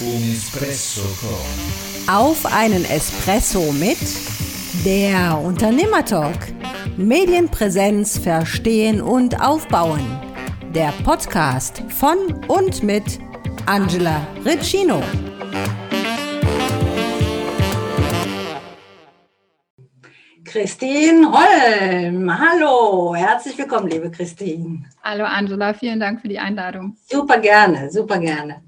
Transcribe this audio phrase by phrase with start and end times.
[0.00, 2.12] Un Espresso con.
[2.12, 3.96] Auf einen Espresso mit
[4.84, 6.52] der Unternehmertalk.
[6.96, 10.04] Medienpräsenz verstehen und aufbauen.
[10.74, 12.16] Der Podcast von
[12.48, 13.20] und mit
[13.66, 15.00] Angela Riccino.
[20.44, 22.36] Christine Holm.
[22.36, 24.86] Hallo, herzlich willkommen, liebe Christine.
[25.04, 26.96] Hallo Angela, vielen Dank für die Einladung.
[27.08, 28.63] Super gerne, super gerne.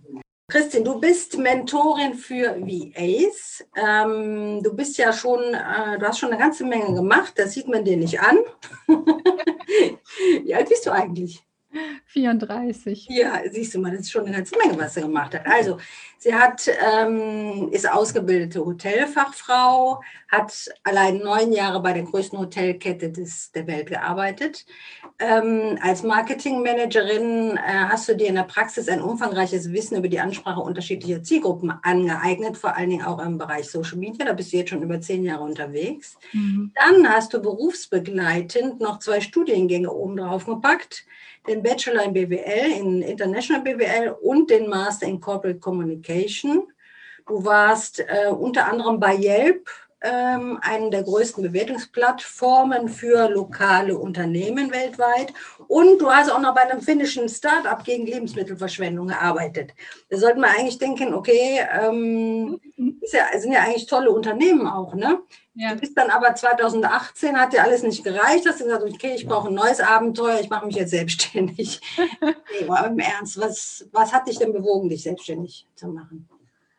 [0.48, 3.64] Christine, du bist Mentorin für VAs.
[3.76, 7.66] Ähm, du bist ja schon, äh, du hast schon eine ganze Menge gemacht, das sieht
[7.66, 8.38] man dir nicht an.
[10.44, 11.45] Wie alt bist du eigentlich?
[12.06, 13.08] 34.
[13.10, 15.46] Ja, siehst du mal, das ist schon eine ganze Menge, was sie gemacht hat.
[15.46, 15.78] Also,
[16.18, 23.52] sie hat, ähm, ist ausgebildete Hotelfachfrau, hat allein neun Jahre bei der größten Hotelkette des,
[23.52, 24.66] der Welt gearbeitet.
[25.18, 30.20] Ähm, als Marketingmanagerin äh, hast du dir in der Praxis ein umfangreiches Wissen über die
[30.20, 34.26] Ansprache unterschiedlicher Zielgruppen angeeignet, vor allen Dingen auch im Bereich Social Media.
[34.26, 36.18] Da bist du jetzt schon über zehn Jahre unterwegs.
[36.32, 36.72] Mhm.
[36.74, 41.06] Dann hast du berufsbegleitend noch zwei Studiengänge oben drauf gepackt
[41.46, 46.66] den Bachelor in BWL, in International BWL und den Master in Corporate Communication.
[47.26, 49.68] Du warst äh, unter anderem bei Yelp,
[50.02, 55.32] ähm, einen der größten Bewertungsplattformen für lokale Unternehmen weltweit.
[55.68, 59.72] Und du hast auch noch bei einem finnischen Start-up gegen Lebensmittelverschwendung gearbeitet.
[60.10, 65.20] Da sollten wir eigentlich denken, okay, ähm, ja, sind ja eigentlich tolle Unternehmen auch, ne?
[65.58, 65.74] Ja.
[65.74, 69.26] Du bist dann aber 2018, hat dir alles nicht gereicht, hast du gesagt, okay, ich
[69.26, 71.80] brauche ein neues Abenteuer, ich mache mich jetzt selbstständig.
[72.20, 76.28] nee, aber im Ernst, was, was hat dich denn bewogen, dich selbstständig zu machen?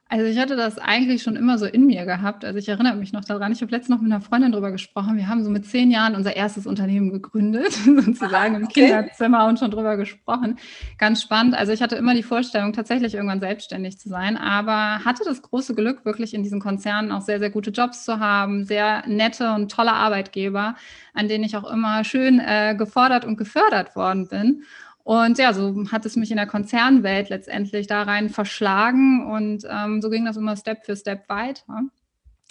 [0.10, 2.46] Also ich hatte das eigentlich schon immer so in mir gehabt.
[2.46, 5.18] Also ich erinnere mich noch daran, ich habe letztens noch mit einer Freundin darüber gesprochen.
[5.18, 7.72] Wir haben so mit zehn Jahren unser erstes Unternehmen gegründet,
[8.06, 8.86] sozusagen im okay.
[8.86, 10.58] Kinderzimmer und schon drüber gesprochen.
[10.98, 11.56] Ganz spannend.
[11.56, 15.76] Also ich hatte immer die Vorstellung, tatsächlich irgendwann selbstständig zu sein, aber hatte das große
[15.76, 19.72] Glück, wirklich in diesen Konzernen auch sehr, sehr gute Jobs zu haben, sehr nette und
[19.72, 20.76] tolle Arbeitgeber,
[21.14, 24.64] an denen ich auch immer schön äh, gefordert und gefördert worden bin.
[25.08, 30.02] Und ja, so hat es mich in der Konzernwelt letztendlich da rein verschlagen und ähm,
[30.02, 31.84] so ging das immer Step für Step weiter.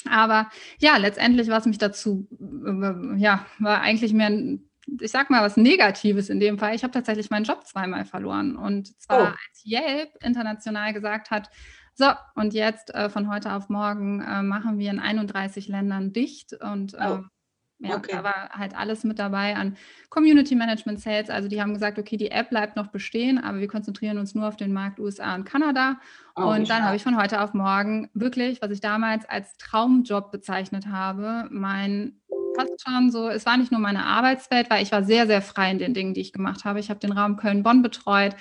[0.08, 4.70] Aber ja, letztendlich, was mich dazu, äh, ja, war eigentlich mehr ein
[5.02, 6.74] ich sag mal was Negatives in dem Fall.
[6.74, 8.56] Ich habe tatsächlich meinen Job zweimal verloren.
[8.56, 9.24] Und zwar oh.
[9.24, 11.50] als Yelp international gesagt hat,
[11.92, 12.06] so,
[12.36, 16.94] und jetzt äh, von heute auf morgen äh, machen wir in 31 Ländern dicht und
[16.94, 17.20] oh.
[17.78, 18.12] Ja, okay.
[18.12, 19.76] da war halt alles mit dabei an
[20.08, 21.28] Community Management Sales.
[21.28, 24.48] Also die haben gesagt, okay, die App bleibt noch bestehen, aber wir konzentrieren uns nur
[24.48, 26.00] auf den Markt USA und Kanada.
[26.36, 30.30] Oh, und dann habe ich von heute auf morgen wirklich, was ich damals als Traumjob
[30.32, 32.20] bezeichnet habe, mein
[32.56, 35.70] fast schon so, es war nicht nur meine Arbeitswelt, weil ich war sehr, sehr frei
[35.70, 36.80] in den Dingen, die ich gemacht habe.
[36.80, 38.34] Ich habe den Raum Köln-Bonn betreut,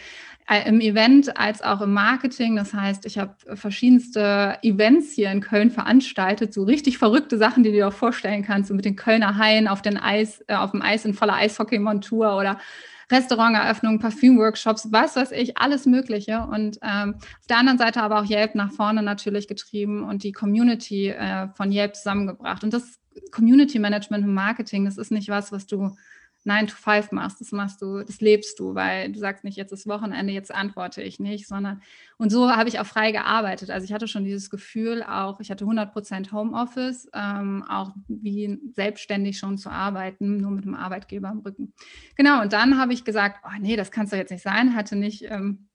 [0.48, 2.56] äh, im Event als auch im Marketing.
[2.56, 7.70] Das heißt, ich habe verschiedenste Events hier in Köln veranstaltet, so richtig verrückte Sachen, die
[7.70, 10.72] du dir auch vorstellen kannst, so mit den Kölner Haien auf, den Eis, äh, auf
[10.72, 12.60] dem Eis in voller Eishockey-Montur oder
[13.12, 16.42] Restauranteröffnungen, Parfüm-Workshops, was weiß ich, alles Mögliche.
[16.42, 20.32] Und ähm, auf der anderen Seite aber auch Yelp nach vorne natürlich getrieben und die
[20.32, 22.64] Community äh, von Yelp zusammengebracht.
[22.64, 23.00] Und das
[23.32, 25.96] Community Management und Marketing, das ist nicht was, was du
[26.46, 29.72] 9 to 5 machst, das machst du, das lebst du, weil du sagst nicht, jetzt
[29.72, 31.82] ist Wochenende, jetzt antworte ich nicht, sondern
[32.18, 33.72] und so habe ich auch frei gearbeitet.
[33.72, 38.60] Also ich hatte schon dieses Gefühl auch, ich hatte 100 Prozent Homeoffice, ähm, auch wie
[38.74, 41.74] selbstständig schon zu arbeiten, nur mit dem Arbeitgeber am Rücken.
[42.16, 44.76] Genau, und dann habe ich gesagt, oh nee, das kann es doch jetzt nicht sein,
[44.76, 45.68] hatte nicht ähm,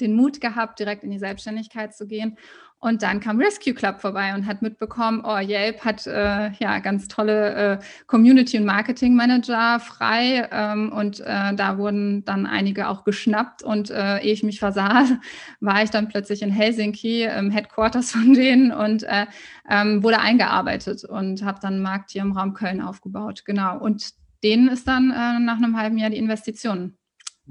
[0.00, 2.36] den Mut gehabt, direkt in die Selbstständigkeit zu gehen
[2.84, 7.08] und dann kam Rescue Club vorbei und hat mitbekommen, oh, Yelp hat äh, ja ganz
[7.08, 10.46] tolle äh, Community- und Marketing-Manager frei.
[10.52, 13.62] Ähm, und äh, da wurden dann einige auch geschnappt.
[13.62, 15.06] Und äh, ehe ich mich versah,
[15.60, 19.24] war ich dann plötzlich in Helsinki im Headquarters von denen und äh,
[19.70, 23.46] ähm, wurde eingearbeitet und habe dann einen Markt hier im Raum Köln aufgebaut.
[23.46, 23.78] Genau.
[23.78, 24.10] Und
[24.42, 26.98] denen ist dann äh, nach einem halben Jahr die Investitionen,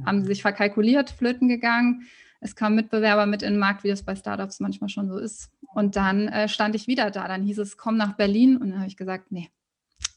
[0.05, 2.03] haben sie sich verkalkuliert, flöten gegangen
[2.43, 5.49] es kamen Mitbewerber mit in den Markt, wie das bei Startups manchmal schon so ist.
[5.73, 7.27] Und dann äh, stand ich wieder da.
[7.27, 8.57] Dann hieß es, komm nach Berlin.
[8.57, 9.49] Und dann habe ich gesagt, nee,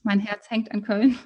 [0.03, 1.19] mein Herz hängt an Köln.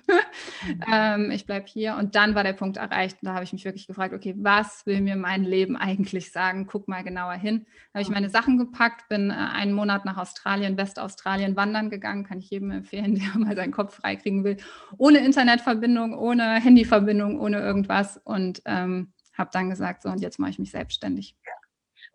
[0.66, 0.82] Mhm.
[0.92, 1.96] ähm, ich bleibe hier.
[1.96, 3.18] Und dann war der Punkt erreicht.
[3.22, 6.66] Und da habe ich mich wirklich gefragt, okay, was will mir mein Leben eigentlich sagen?
[6.66, 7.66] Guck mal genauer hin.
[7.92, 12.24] Da habe ich meine Sachen gepackt, bin äh, einen Monat nach Australien, Westaustralien wandern gegangen.
[12.24, 14.58] Kann ich jedem empfehlen, der mal seinen Kopf freikriegen will.
[14.98, 18.18] Ohne Internetverbindung, ohne Handyverbindung, ohne irgendwas.
[18.18, 21.34] Und ähm, habe dann gesagt, so und jetzt mache ich mich selbstständig.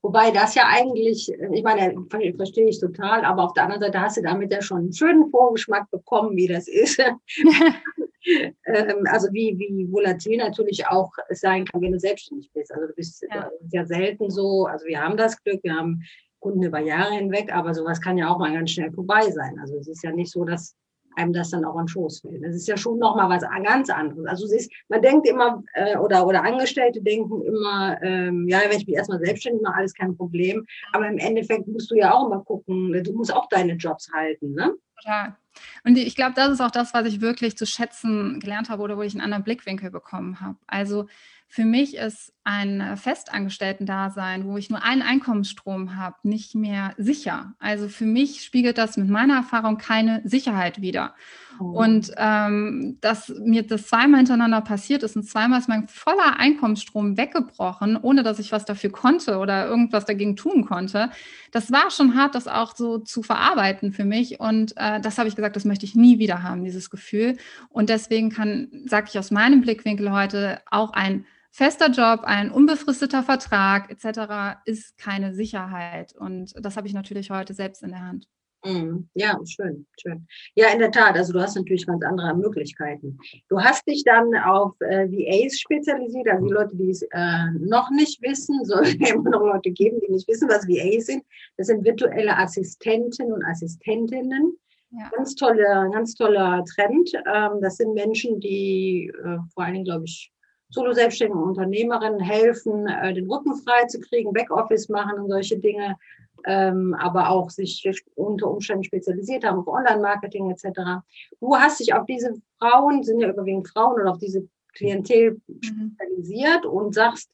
[0.02, 1.96] Wobei das ja eigentlich, ich meine,
[2.36, 5.32] verstehe ich total, aber auf der anderen Seite hast du damit ja schon einen schönen
[5.32, 7.00] Vorgeschmack bekommen, wie das ist.
[8.66, 12.72] ähm, also wie, wie volatil natürlich auch sein kann, wenn du selbstständig bist.
[12.72, 13.50] Also du bist ja.
[13.68, 16.04] sehr selten so, also wir haben das Glück, wir haben
[16.40, 19.58] Kunden über Jahre hinweg, aber sowas kann ja auch mal ganz schnell vorbei sein.
[19.60, 20.76] Also es ist ja nicht so, dass
[21.18, 22.44] einem das dann auch an Schoß fällt.
[22.44, 24.26] Das ist ja schon nochmal was ganz anderes.
[24.28, 28.78] Also es ist, man denkt immer, äh, oder, oder Angestellte denken immer, ähm, ja, wenn
[28.78, 30.66] ich mich erstmal selbstständig mache, alles kein Problem.
[30.94, 34.54] Aber im Endeffekt musst du ja auch immer gucken, du musst auch deine Jobs halten,
[34.54, 34.74] ne?
[34.98, 35.36] Total.
[35.84, 38.98] Und ich glaube, das ist auch das, was ich wirklich zu schätzen gelernt habe oder
[38.98, 40.58] wo ich einen anderen Blickwinkel bekommen habe.
[40.68, 41.08] Also
[41.56, 47.54] für mich ist ein Festangestellten-Dasein, wo ich nur einen Einkommensstrom habe, nicht mehr sicher.
[47.60, 51.16] Also für mich spiegelt das mit meiner Erfahrung keine Sicherheit wider.
[51.58, 51.64] Oh.
[51.64, 57.16] Und ähm, dass mir das zweimal hintereinander passiert ist und zweimal ist mein voller Einkommensstrom
[57.16, 61.12] weggebrochen, ohne dass ich was dafür konnte oder irgendwas dagegen tun konnte.
[61.52, 64.42] Das war schon hart, das auch so zu verarbeiten für mich.
[64.42, 67.38] Und äh, das habe ich gesagt, das möchte ich nie wieder haben, dieses Gefühl.
[67.70, 71.26] Und deswegen kann, sage ich aus meinem Blickwinkel heute, auch ein
[71.56, 74.60] fester Job, ein unbefristeter Vertrag etc.
[74.66, 76.14] ist keine Sicherheit.
[76.14, 78.28] Und das habe ich natürlich heute selbst in der Hand.
[78.66, 79.08] Mhm.
[79.14, 80.28] Ja, schön, schön.
[80.56, 81.16] Ja, in der Tat.
[81.16, 83.18] Also du hast natürlich ganz andere Möglichkeiten.
[83.48, 87.90] Du hast dich dann auf äh, VAs spezialisiert, also die Leute, die es äh, noch
[87.90, 91.24] nicht wissen, soll immer noch Leute geben, die nicht wissen, was VAs sind.
[91.56, 94.58] Das sind virtuelle Assistenten und Assistentinnen.
[94.92, 95.10] Ja.
[95.16, 97.12] Ganz toller, ganz toller Trend.
[97.34, 100.34] Ähm, das sind Menschen, die äh, vor allen Dingen, glaube ich,
[100.76, 105.98] Solo-selbstständigen Unternehmerinnen helfen, äh, den Rücken frei zu kriegen, Backoffice machen und solche Dinge,
[106.46, 107.84] ähm, aber auch sich
[108.16, 111.02] unter Umständen spezialisiert haben auf Online-Marketing etc.
[111.40, 115.96] Du hast dich auf diese Frauen, sind ja überwiegend Frauen, oder auf diese Klientel mhm.
[115.98, 117.32] spezialisiert und sagst,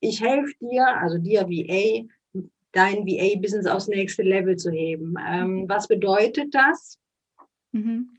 [0.00, 2.06] ich helfe dir, also dir VA,
[2.72, 5.14] dein VA-Business aufs nächste Level zu heben.
[5.26, 6.98] Ähm, was bedeutet das?
[7.72, 8.10] Mhm.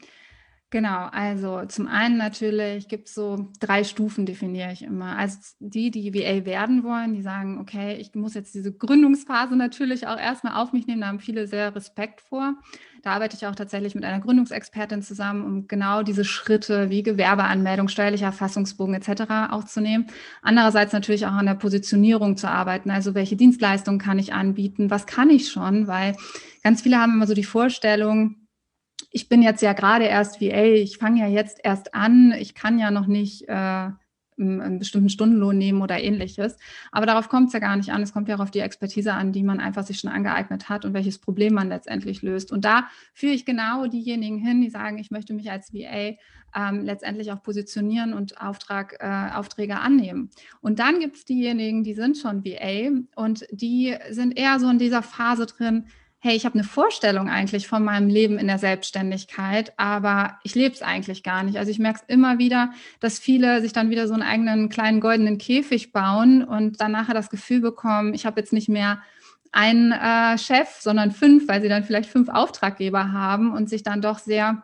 [0.74, 5.18] Genau, also zum einen natürlich gibt es so drei Stufen, definiere ich immer.
[5.18, 10.08] Also die, die VA werden wollen, die sagen, okay, ich muss jetzt diese Gründungsphase natürlich
[10.08, 12.54] auch erstmal auf mich nehmen, da haben viele sehr Respekt vor.
[13.04, 17.90] Da arbeite ich auch tatsächlich mit einer Gründungsexpertin zusammen, um genau diese Schritte wie Gewerbeanmeldung,
[17.90, 19.50] steuerlicher Erfassungsbogen etc.
[19.50, 20.08] aufzunehmen.
[20.42, 25.06] Andererseits natürlich auch an der Positionierung zu arbeiten, also welche Dienstleistungen kann ich anbieten, was
[25.06, 26.16] kann ich schon, weil
[26.64, 28.38] ganz viele haben immer so die Vorstellung,
[29.12, 32.80] ich bin jetzt ja gerade erst VA, ich fange ja jetzt erst an, ich kann
[32.80, 33.90] ja noch nicht äh,
[34.42, 36.58] einen bestimmten Stundenlohn nehmen oder ähnliches.
[36.92, 38.02] Aber darauf kommt es ja gar nicht an.
[38.02, 40.86] Es kommt ja auch auf die Expertise an, die man einfach sich schon angeeignet hat
[40.86, 42.52] und welches Problem man letztendlich löst.
[42.52, 46.16] Und da führe ich genau diejenigen hin, die sagen, ich möchte mich als VA
[46.56, 50.30] ähm, letztendlich auch positionieren und Auftrag, äh, Aufträge annehmen.
[50.62, 54.80] Und dann gibt es diejenigen, die sind schon VA und die sind eher so in
[54.80, 55.86] dieser Phase drin,
[56.24, 60.76] hey, ich habe eine Vorstellung eigentlich von meinem Leben in der Selbstständigkeit, aber ich lebe
[60.76, 61.58] es eigentlich gar nicht.
[61.58, 65.00] Also ich merke es immer wieder, dass viele sich dann wieder so einen eigenen kleinen
[65.00, 69.02] goldenen Käfig bauen und dann nachher das Gefühl bekommen, ich habe jetzt nicht mehr
[69.52, 74.02] einen äh, Chef, sondern fünf, weil sie dann vielleicht fünf Auftraggeber haben und sich dann
[74.02, 74.64] doch sehr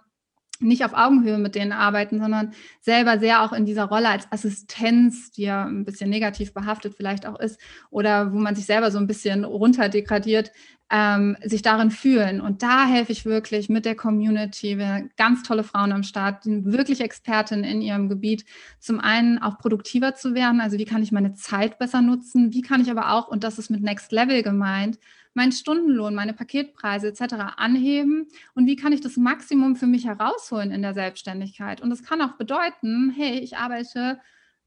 [0.59, 2.51] nicht auf Augenhöhe mit denen arbeiten, sondern
[2.81, 7.25] selber sehr auch in dieser Rolle als Assistenz, die ja ein bisschen negativ behaftet vielleicht
[7.25, 7.59] auch ist,
[7.89, 10.51] oder wo man sich selber so ein bisschen runterdegradiert,
[10.89, 12.39] ähm, sich darin fühlen.
[12.39, 17.01] Und da helfe ich wirklich mit der Community, wir ganz tolle Frauen am Start, wirklich
[17.01, 18.45] Expertinnen in ihrem Gebiet,
[18.79, 22.61] zum einen auch produktiver zu werden, also wie kann ich meine Zeit besser nutzen, wie
[22.61, 24.97] kann ich aber auch, und das ist mit Next Level gemeint,
[25.37, 27.35] meinen Stundenlohn, meine Paketpreise etc.
[27.57, 31.79] anheben und wie kann ich das Maximum für mich herausholen in der Selbstständigkeit.
[31.79, 34.19] Und das kann auch bedeuten, hey, ich arbeite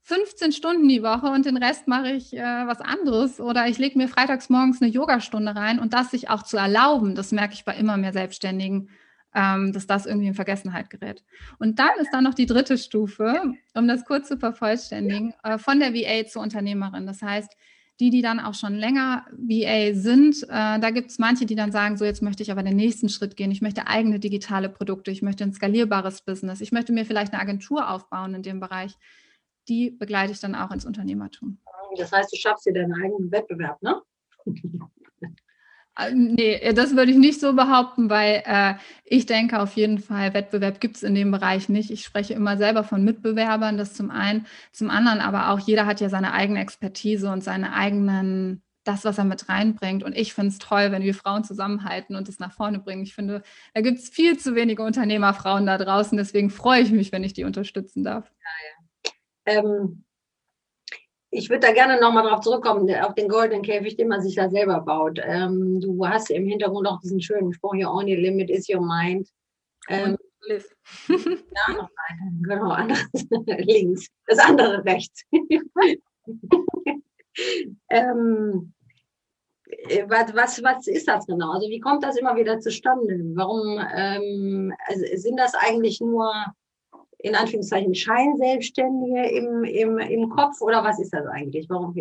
[0.02, 3.98] 15 Stunden die Woche und den Rest mache ich äh, was anderes oder ich lege
[3.98, 7.64] mir freitags morgens eine Yogastunde rein und das sich auch zu erlauben, das merke ich
[7.64, 8.88] bei immer mehr Selbstständigen,
[9.34, 11.24] ähm, dass das irgendwie in Vergessenheit gerät.
[11.58, 13.42] Und dann ist da noch die dritte Stufe,
[13.74, 17.06] um das kurz zu vervollständigen, äh, von der VA zur Unternehmerin.
[17.06, 17.56] Das heißt,
[18.00, 21.70] die, die dann auch schon länger VA sind, äh, da gibt es manche, die dann
[21.70, 23.50] sagen, so jetzt möchte ich aber den nächsten Schritt gehen.
[23.50, 27.42] Ich möchte eigene digitale Produkte, ich möchte ein skalierbares Business, ich möchte mir vielleicht eine
[27.42, 28.96] Agentur aufbauen in dem Bereich.
[29.68, 31.58] Die begleite ich dann auch ins Unternehmertum.
[31.96, 34.00] Das heißt, du schaffst dir deinen eigenen Wettbewerb, ne?
[35.96, 40.34] Äh, nee, das würde ich nicht so behaupten, weil äh, ich denke auf jeden Fall,
[40.34, 41.90] Wettbewerb gibt es in dem Bereich nicht.
[41.90, 44.46] Ich spreche immer selber von Mitbewerbern, das zum einen.
[44.72, 49.18] Zum anderen aber auch, jeder hat ja seine eigene Expertise und seine eigenen, das, was
[49.18, 50.02] er mit reinbringt.
[50.04, 53.02] Und ich finde es toll, wenn wir Frauen zusammenhalten und es nach vorne bringen.
[53.02, 53.42] Ich finde,
[53.74, 56.16] da gibt es viel zu wenige Unternehmerfrauen da draußen.
[56.16, 58.30] Deswegen freue ich mich, wenn ich die unterstützen darf.
[59.46, 59.60] Ja, ja.
[59.60, 60.04] Ähm
[61.30, 64.50] ich würde da gerne nochmal drauf zurückkommen, auf den goldenen Käfig, den man sich da
[64.50, 65.20] selber baut.
[65.22, 69.28] Ähm, du hast im Hintergrund auch diesen schönen Spruch, your only limit is your mind.
[69.88, 70.16] Ähm,
[70.48, 72.30] ja, noch weiter.
[72.42, 73.06] Genau, anderes
[73.66, 75.22] links, das andere rechts.
[77.90, 78.72] ähm,
[79.66, 81.52] äh, was, was, was ist das genau?
[81.52, 83.20] Also wie kommt das immer wieder zustande?
[83.34, 86.32] Warum ähm, also sind das eigentlich nur
[87.22, 91.68] in Anführungszeichen Scheinselbstständige im, im, im Kopf oder was ist das eigentlich?
[91.68, 91.94] Warum?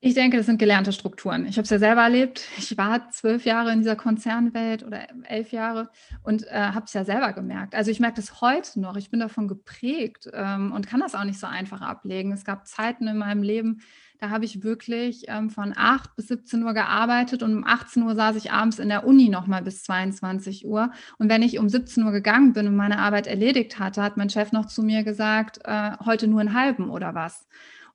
[0.00, 1.46] Ich denke, das sind gelernte Strukturen.
[1.46, 2.46] Ich habe es ja selber erlebt.
[2.58, 5.90] Ich war zwölf Jahre in dieser Konzernwelt oder elf Jahre
[6.22, 7.74] und äh, habe es ja selber gemerkt.
[7.74, 8.96] Also ich merke das heute noch.
[8.96, 12.30] Ich bin davon geprägt ähm, und kann das auch nicht so einfach ablegen.
[12.32, 13.80] Es gab Zeiten in meinem Leben,
[14.18, 18.14] da habe ich wirklich ähm, von 8 bis 17 Uhr gearbeitet und um 18 Uhr
[18.14, 20.90] saß ich abends in der Uni nochmal bis 22 Uhr.
[21.18, 24.30] Und wenn ich um 17 Uhr gegangen bin und meine Arbeit erledigt hatte, hat mein
[24.30, 27.46] Chef noch zu mir gesagt, äh, heute nur einen halben oder was.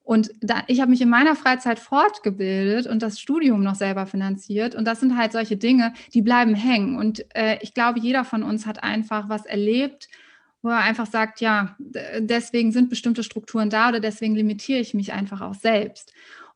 [0.03, 4.75] Und da, ich habe mich in meiner Freizeit fortgebildet und das Studium noch selber finanziert.
[4.75, 6.97] Und das sind halt solche Dinge, die bleiben hängen.
[6.97, 10.09] Und äh, ich glaube, jeder von uns hat einfach was erlebt,
[10.61, 15.13] wo er einfach sagt, ja, deswegen sind bestimmte Strukturen da oder deswegen limitiere ich mich
[15.13, 16.13] einfach auch selbst.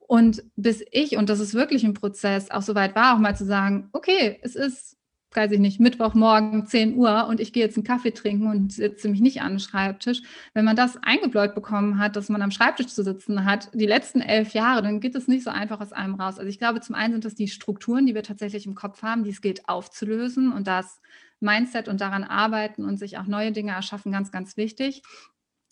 [0.07, 3.35] Und bis ich, und das ist wirklich ein Prozess, auch so weit war, auch mal
[3.35, 4.97] zu sagen, okay, es ist,
[5.33, 9.09] weiß ich nicht, Mittwochmorgen 10 Uhr und ich gehe jetzt einen Kaffee trinken und sitze
[9.09, 10.21] mich nicht an den Schreibtisch.
[10.53, 14.21] Wenn man das eingebläut bekommen hat, dass man am Schreibtisch zu sitzen hat, die letzten
[14.21, 16.38] elf Jahre, dann geht es nicht so einfach aus einem raus.
[16.38, 19.24] Also ich glaube, zum einen sind das die Strukturen, die wir tatsächlich im Kopf haben,
[19.24, 21.01] die es gilt aufzulösen und das
[21.45, 25.03] Mindset und daran arbeiten und sich auch neue Dinge erschaffen, ganz, ganz wichtig.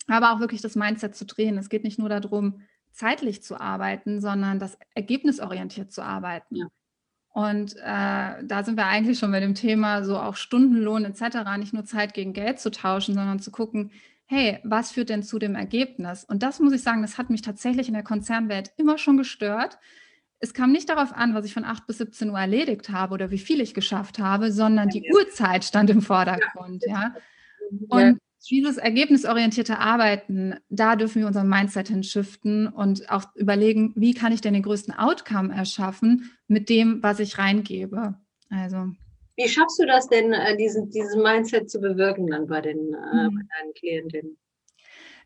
[0.06, 1.58] Aber auch wirklich das Mindset zu drehen.
[1.58, 2.62] Es geht nicht nur darum,
[2.92, 6.56] zeitlich zu arbeiten, sondern das ergebnisorientiert zu arbeiten.
[6.56, 6.66] Ja.
[7.34, 11.74] Und äh, da sind wir eigentlich schon bei dem Thema, so auch Stundenlohn etc., nicht
[11.74, 13.90] nur Zeit gegen Geld zu tauschen, sondern zu gucken,
[14.26, 16.24] hey, was führt denn zu dem Ergebnis?
[16.24, 19.78] Und das muss ich sagen, das hat mich tatsächlich in der Konzernwelt immer schon gestört,
[20.44, 23.30] es kam nicht darauf an, was ich von 8 bis 17 Uhr erledigt habe oder
[23.30, 25.14] wie viel ich geschafft habe, sondern die ja.
[25.14, 26.84] Uhrzeit stand im Vordergrund.
[26.86, 27.14] Ja.
[27.88, 28.18] Und
[28.50, 34.42] dieses ergebnisorientierte Arbeiten, da dürfen wir unser Mindset hinschiften und auch überlegen, wie kann ich
[34.42, 38.14] denn den größten Outcome erschaffen mit dem, was ich reingebe.
[38.50, 38.90] Also.
[39.36, 43.28] Wie schaffst du das denn, äh, diesen, dieses Mindset zu bewirken dann bei, den, äh,
[43.28, 43.34] mhm.
[43.34, 44.36] bei deinen Klientinnen?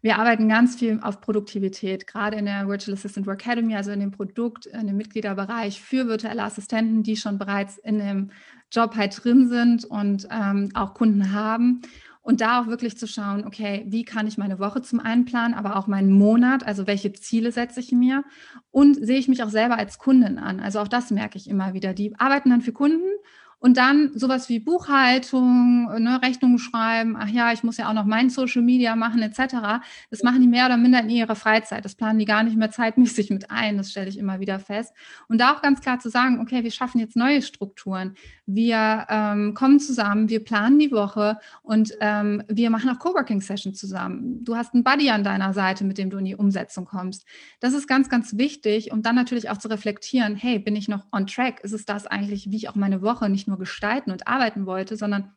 [0.01, 4.01] Wir arbeiten ganz viel auf Produktivität, gerade in der Virtual Assistant Work Academy, also in
[4.01, 8.31] dem Produkt, in dem Mitgliederbereich für virtuelle Assistenten, die schon bereits in dem
[8.71, 11.83] Job halt drin sind und ähm, auch Kunden haben.
[12.21, 15.55] Und da auch wirklich zu schauen, okay, wie kann ich meine Woche zum einen planen,
[15.55, 18.23] aber auch meinen Monat, also welche Ziele setze ich mir
[18.71, 20.61] und sehe ich mich auch selber als Kundin an.
[20.61, 21.95] Also auch das merke ich immer wieder.
[21.95, 23.09] Die arbeiten dann für Kunden
[23.61, 28.05] und dann sowas wie Buchhaltung, ne, Rechnungen schreiben, ach ja, ich muss ja auch noch
[28.05, 29.83] mein Social Media machen, etc.
[30.11, 31.85] Das machen die mehr oder minder in ihrer Freizeit.
[31.85, 33.77] Das planen die gar nicht mehr zeitmäßig mit ein.
[33.77, 34.95] Das stelle ich immer wieder fest.
[35.29, 38.15] Und da auch ganz klar zu sagen, okay, wir schaffen jetzt neue Strukturen.
[38.47, 44.45] Wir ähm, kommen zusammen, wir planen die Woche und ähm, wir machen auch Coworking-Sessions zusammen.
[44.45, 47.27] Du hast einen Buddy an deiner Seite, mit dem du in die Umsetzung kommst.
[47.59, 51.07] Das ist ganz, ganz wichtig, um dann natürlich auch zu reflektieren, hey, bin ich noch
[51.11, 51.61] on track?
[51.61, 54.97] Ist es das eigentlich, wie ich auch meine Woche nicht nur gestalten und arbeiten wollte,
[54.97, 55.33] sondern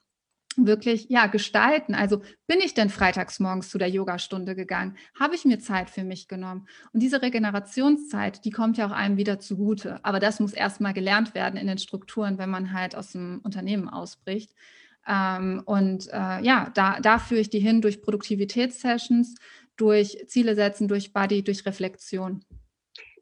[0.58, 1.96] wirklich ja gestalten.
[1.96, 4.98] Also bin ich denn freitags morgens zu der Yogastunde gegangen?
[5.20, 6.68] Habe ich mir Zeit für mich genommen?
[6.92, 10.04] Und diese Regenerationszeit, die kommt ja auch einem wieder zugute.
[10.04, 13.90] Aber das muss erstmal gelernt werden in den Strukturen, wenn man halt aus dem Unternehmen
[13.90, 14.52] ausbricht.
[15.08, 19.36] Ähm, und äh, ja, da, da führe ich die hin durch Produktivitätssessions,
[19.78, 22.44] durch Ziele setzen, durch Body, durch Reflexion.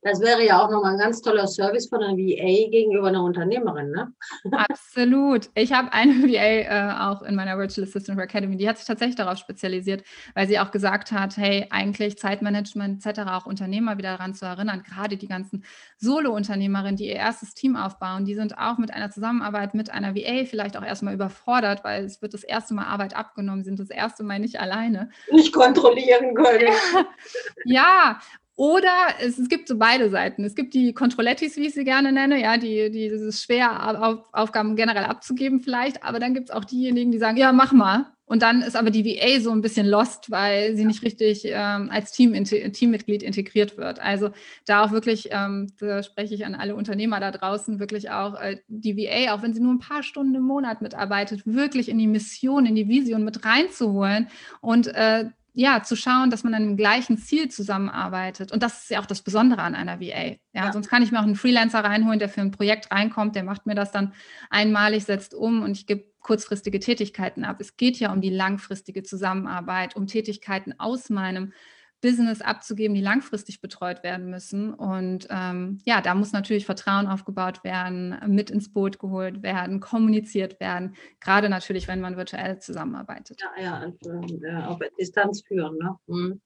[0.02, 3.92] Das wäre ja auch nochmal ein ganz toller Service von einer VA gegenüber einer Unternehmerin,
[3.92, 4.14] ne?
[4.52, 5.50] Absolut.
[5.56, 9.18] Ich habe eine VA äh, auch in meiner Virtual Assistant Academy, die hat sich tatsächlich
[9.18, 10.04] darauf spezialisiert,
[10.36, 14.84] weil sie auch gesagt hat, hey, eigentlich Zeitmanagement etc., auch Unternehmer wieder daran zu erinnern,
[14.84, 15.66] gerade die ganzen
[15.98, 20.46] Solo-Unternehmerinnen, die ihr erstes Team aufbauen, die sind auch mit einer Zusammenarbeit mit einer VA
[20.46, 24.24] vielleicht auch erstmal überfordert, weil es wird das erste Mal Arbeit abgenommen, sind das erste
[24.24, 25.10] Mal nicht alleine.
[25.30, 26.74] Nicht kontrollieren können.
[27.66, 28.20] ja,
[28.60, 30.44] oder es, es, gibt so beide Seiten.
[30.44, 34.04] Es gibt die Controllettis, wie ich sie gerne nenne, ja, die, die es ist schwer,
[34.04, 37.72] auf, Aufgaben generell abzugeben vielleicht, aber dann gibt es auch diejenigen, die sagen, ja, mach
[37.72, 38.08] mal.
[38.26, 41.90] Und dann ist aber die VA so ein bisschen lost, weil sie nicht richtig ähm,
[41.90, 44.02] als Team, Teammitglied integriert wird.
[44.02, 44.32] Also
[44.66, 48.58] da auch wirklich, ähm, da spreche ich an alle Unternehmer da draußen, wirklich auch äh,
[48.68, 52.08] die VA, auch wenn sie nur ein paar Stunden im Monat mitarbeitet, wirklich in die
[52.08, 54.28] Mission, in die Vision mit reinzuholen
[54.60, 58.52] und äh, ja, zu schauen, dass man an dem gleichen Ziel zusammenarbeitet.
[58.52, 60.06] Und das ist ja auch das Besondere an einer VA.
[60.06, 60.72] Ja, ja.
[60.72, 63.66] sonst kann ich mir auch einen Freelancer reinholen, der für ein Projekt reinkommt, der macht
[63.66, 64.14] mir das dann
[64.50, 67.58] einmalig, setzt um und ich gebe kurzfristige Tätigkeiten ab.
[67.60, 71.54] Es geht ja um die langfristige Zusammenarbeit, um Tätigkeiten aus meinem
[72.02, 74.74] Business abzugeben, die langfristig betreut werden müssen.
[74.74, 80.60] Und ähm, ja, da muss natürlich Vertrauen aufgebaut werden, mit ins Boot geholt werden, kommuniziert
[80.60, 83.42] werden, gerade natürlich, wenn man virtuell zusammenarbeitet.
[83.42, 85.78] Ja, ja, also, äh, auf Distanz führen.
[85.78, 85.96] Ne?
[86.08, 86.42] Mhm.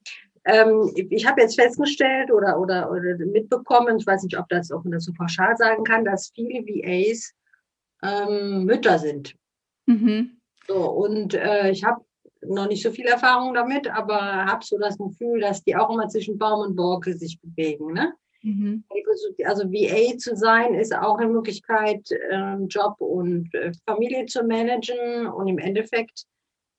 [0.46, 4.84] Ähm, ich habe jetzt festgestellt oder, oder, oder mitbekommen, ich weiß nicht, ob das, ob
[4.84, 7.32] man das so pauschal sagen kann, dass viele VAs
[8.02, 9.34] ähm, Mütter sind.
[9.86, 10.38] Mhm.
[10.66, 12.04] So, und äh, ich habe
[12.46, 16.08] noch nicht so viel Erfahrung damit, aber habe so das Gefühl, dass die auch immer
[16.08, 17.92] zwischen Baum und Borke sich bewegen.
[17.92, 18.12] Ne?
[18.42, 18.84] Mhm.
[19.44, 25.26] Also VA zu sein ist auch eine Möglichkeit, äh, Job und äh, Familie zu managen
[25.26, 26.26] und im Endeffekt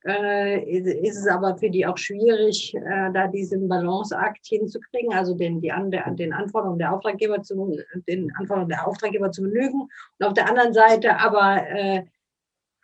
[0.05, 5.59] äh, ist es aber für die auch schwierig, äh, da diesen Balanceakt hinzukriegen, also den,
[5.61, 5.73] die
[6.11, 7.75] den Anforderungen der Auftraggeber zu,
[8.07, 9.81] den Anforderungen der Auftraggeber zu genügen.
[10.19, 11.63] Und auf der anderen Seite aber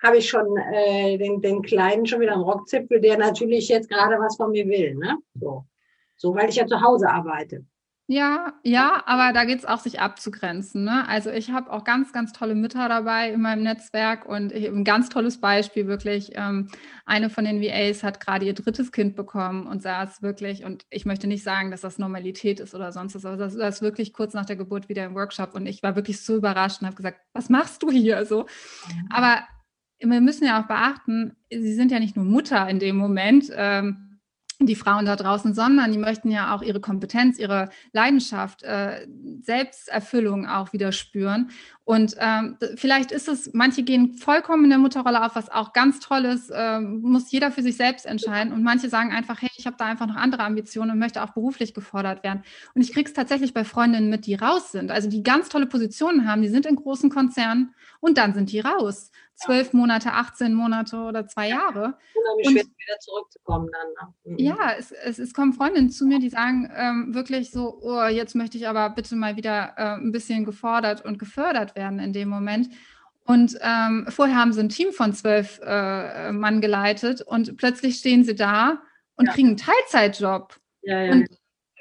[0.01, 4.15] habe ich schon äh, den, den Kleinen schon wieder am Rockzipfel, der natürlich jetzt gerade
[4.20, 4.96] was von mir will.
[4.96, 5.17] Ne?
[5.36, 5.65] So.
[6.17, 7.65] so, weil ich ja zu Hause arbeite.
[8.08, 10.84] Ja, ja, aber da geht es auch, sich abzugrenzen.
[10.84, 11.08] Ne?
[11.08, 15.08] Also ich habe auch ganz, ganz tolle Mütter dabei in meinem Netzwerk und ein ganz
[15.08, 16.31] tolles Beispiel wirklich.
[16.36, 16.67] Ähm,
[17.05, 21.05] eine von den VAs hat gerade ihr drittes Kind bekommen und saß wirklich, und ich
[21.05, 24.34] möchte nicht sagen, dass das Normalität ist oder sonst was, aber das ist wirklich kurz
[24.34, 27.22] nach der Geburt wieder im Workshop und ich war wirklich so überrascht und habe gesagt,
[27.31, 28.41] was machst du hier so?
[28.41, 29.08] Mhm.
[29.10, 29.43] Aber
[30.10, 33.51] wir müssen ja auch beachten, sie sind ja nicht nur Mutter in dem Moment.
[33.55, 34.12] Ähm,
[34.65, 39.08] die Frauen da draußen, sondern die möchten ja auch ihre Kompetenz, ihre Leidenschaft, äh,
[39.41, 41.50] Selbsterfüllung auch wieder spüren.
[41.84, 46.00] Und ähm, vielleicht ist es, manche gehen vollkommen in der Mutterrolle auf, was auch ganz
[46.00, 48.53] toll ist, äh, muss jeder für sich selbst entscheiden.
[48.53, 51.31] Und manche sagen einfach, hey, ich habe da einfach noch andere Ambitionen und möchte auch
[51.31, 52.43] beruflich gefordert werden.
[52.75, 55.65] Und ich kriege es tatsächlich bei Freundinnen mit, die raus sind, also die ganz tolle
[55.65, 59.12] Positionen haben, die sind in großen Konzernen und dann sind die raus
[59.43, 61.98] zwölf Monate, 18 Monate oder zwei Jahre.
[62.13, 64.07] Unheimlich schwer, wieder zurückzukommen dann.
[64.07, 64.33] Ne?
[64.33, 64.38] Mhm.
[64.38, 68.36] Ja, es, es, es, kommen Freundinnen zu mir, die sagen ähm, wirklich so, oh, jetzt
[68.36, 72.29] möchte ich aber bitte mal wieder äh, ein bisschen gefordert und gefördert werden in dem
[72.29, 72.69] Moment.
[73.25, 78.24] Und ähm, vorher haben sie ein Team von zwölf äh, Mann geleitet und plötzlich stehen
[78.24, 78.81] sie da
[79.15, 79.33] und ja.
[79.33, 80.55] kriegen einen Teilzeitjob.
[80.81, 81.12] Ja, ja.
[81.12, 81.27] Und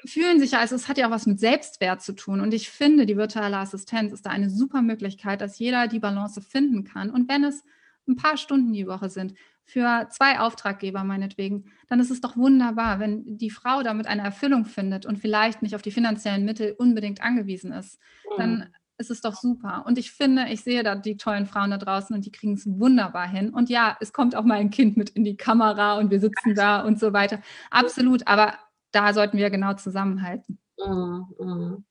[0.05, 2.41] fühlen sich ja, also es hat ja auch was mit Selbstwert zu tun.
[2.41, 6.41] Und ich finde, die virtuelle Assistenz ist da eine super Möglichkeit, dass jeder die Balance
[6.41, 7.11] finden kann.
[7.11, 7.65] Und wenn es
[8.09, 9.35] ein paar Stunden die Woche sind,
[9.71, 14.65] für zwei Auftraggeber meinetwegen, dann ist es doch wunderbar, wenn die Frau damit eine Erfüllung
[14.65, 18.01] findet und vielleicht nicht auf die finanziellen Mittel unbedingt angewiesen ist.
[18.37, 18.65] Dann mhm.
[18.99, 19.85] ist es doch super.
[19.87, 22.67] Und ich finde, ich sehe da die tollen Frauen da draußen und die kriegen es
[22.67, 23.51] wunderbar hin.
[23.51, 26.55] Und ja, es kommt auch mal ein Kind mit in die Kamera und wir sitzen
[26.57, 27.41] da und so weiter.
[27.71, 28.27] Absolut.
[28.27, 28.55] Aber
[28.93, 30.59] da sollten wir genau zusammenhalten.
[30.79, 31.85] Mhm, mhm.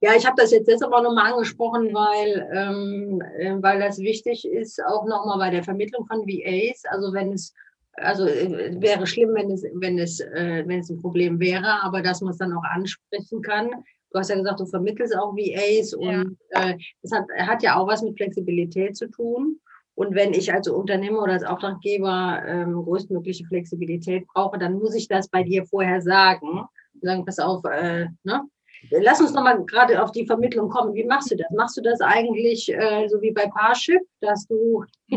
[0.00, 4.46] Ja, ich habe das jetzt deshalb auch nochmal angesprochen, weil, ähm, äh, weil das wichtig
[4.46, 6.82] ist, auch nochmal bei der Vermittlung von VAs.
[6.88, 7.52] Also wenn es,
[7.94, 12.02] also äh, wäre schlimm, wenn es, wenn es, äh, wenn es ein Problem wäre, aber
[12.02, 13.70] dass man es dann auch ansprechen kann.
[14.10, 16.70] Du hast ja gesagt, du vermittelst auch VAs und ja.
[16.70, 19.58] äh, das hat, hat ja auch was mit Flexibilität zu tun.
[19.96, 25.06] Und wenn ich als Unternehmer oder als Auftraggeber ähm, größtmögliche Flexibilität brauche, dann muss ich
[25.06, 26.64] das bei dir vorher sagen.
[27.00, 28.42] Sagen, pass auf, äh, ne?
[28.90, 30.94] Lass uns nochmal gerade auf die Vermittlung kommen.
[30.94, 31.50] Wie machst du das?
[31.50, 34.84] Machst du das eigentlich äh, so wie bei Parship, dass du,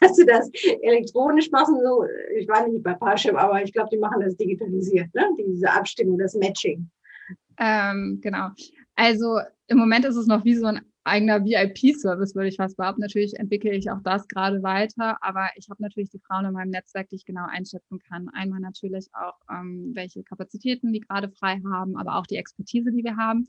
[0.00, 0.50] dass du das
[0.82, 1.72] elektronisch machst?
[1.82, 2.04] So,
[2.36, 5.26] ich war nicht bei Parship, aber ich glaube, die machen das digitalisiert, ne?
[5.38, 6.90] diese Abstimmung, das Matching.
[7.58, 8.48] Ähm, genau.
[8.94, 13.02] Also im Moment ist es noch wie so ein eigener VIP-Service, würde ich fast behaupten.
[13.02, 16.70] Natürlich entwickle ich auch das gerade weiter, aber ich habe natürlich die Frauen in meinem
[16.70, 18.28] Netzwerk, die ich genau einschätzen kann.
[18.30, 23.04] Einmal natürlich auch, ähm, welche Kapazitäten die gerade frei haben, aber auch die Expertise, die
[23.04, 23.48] wir haben.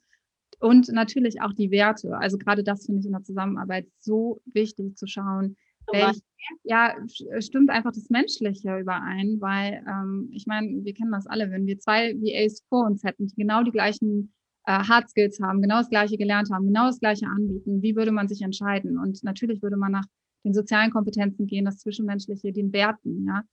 [0.60, 2.17] Und natürlich auch die Werte.
[2.17, 5.56] Also gerade das finde ich in der Zusammenarbeit so wichtig zu schauen,
[5.91, 6.19] welch,
[6.63, 6.95] ja,
[7.39, 11.80] stimmt einfach das Menschliche überein, weil ähm, ich meine, wir kennen das alle, wenn wir
[11.80, 14.34] zwei VAs vor uns hätten, die genau die gleichen
[14.65, 18.12] äh, Hard Skills haben, genau das Gleiche gelernt haben, genau das Gleiche anbieten, wie würde
[18.12, 18.97] man sich entscheiden?
[18.97, 20.06] Und natürlich würde man nach
[20.43, 23.43] den sozialen Kompetenzen gehen, das Zwischenmenschliche, den Werten, ja.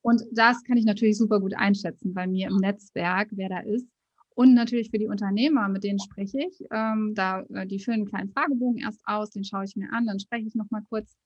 [0.00, 3.86] Und das kann ich natürlich super gut einschätzen bei mir im Netzwerk, wer da ist.
[4.34, 6.60] Und natürlich für die Unternehmer, mit denen spreche ich.
[6.70, 10.06] Ähm, da, äh, die füllen einen kleinen Fragebogen erst aus, den schaue ich mir an,
[10.06, 11.16] dann spreche ich nochmal kurz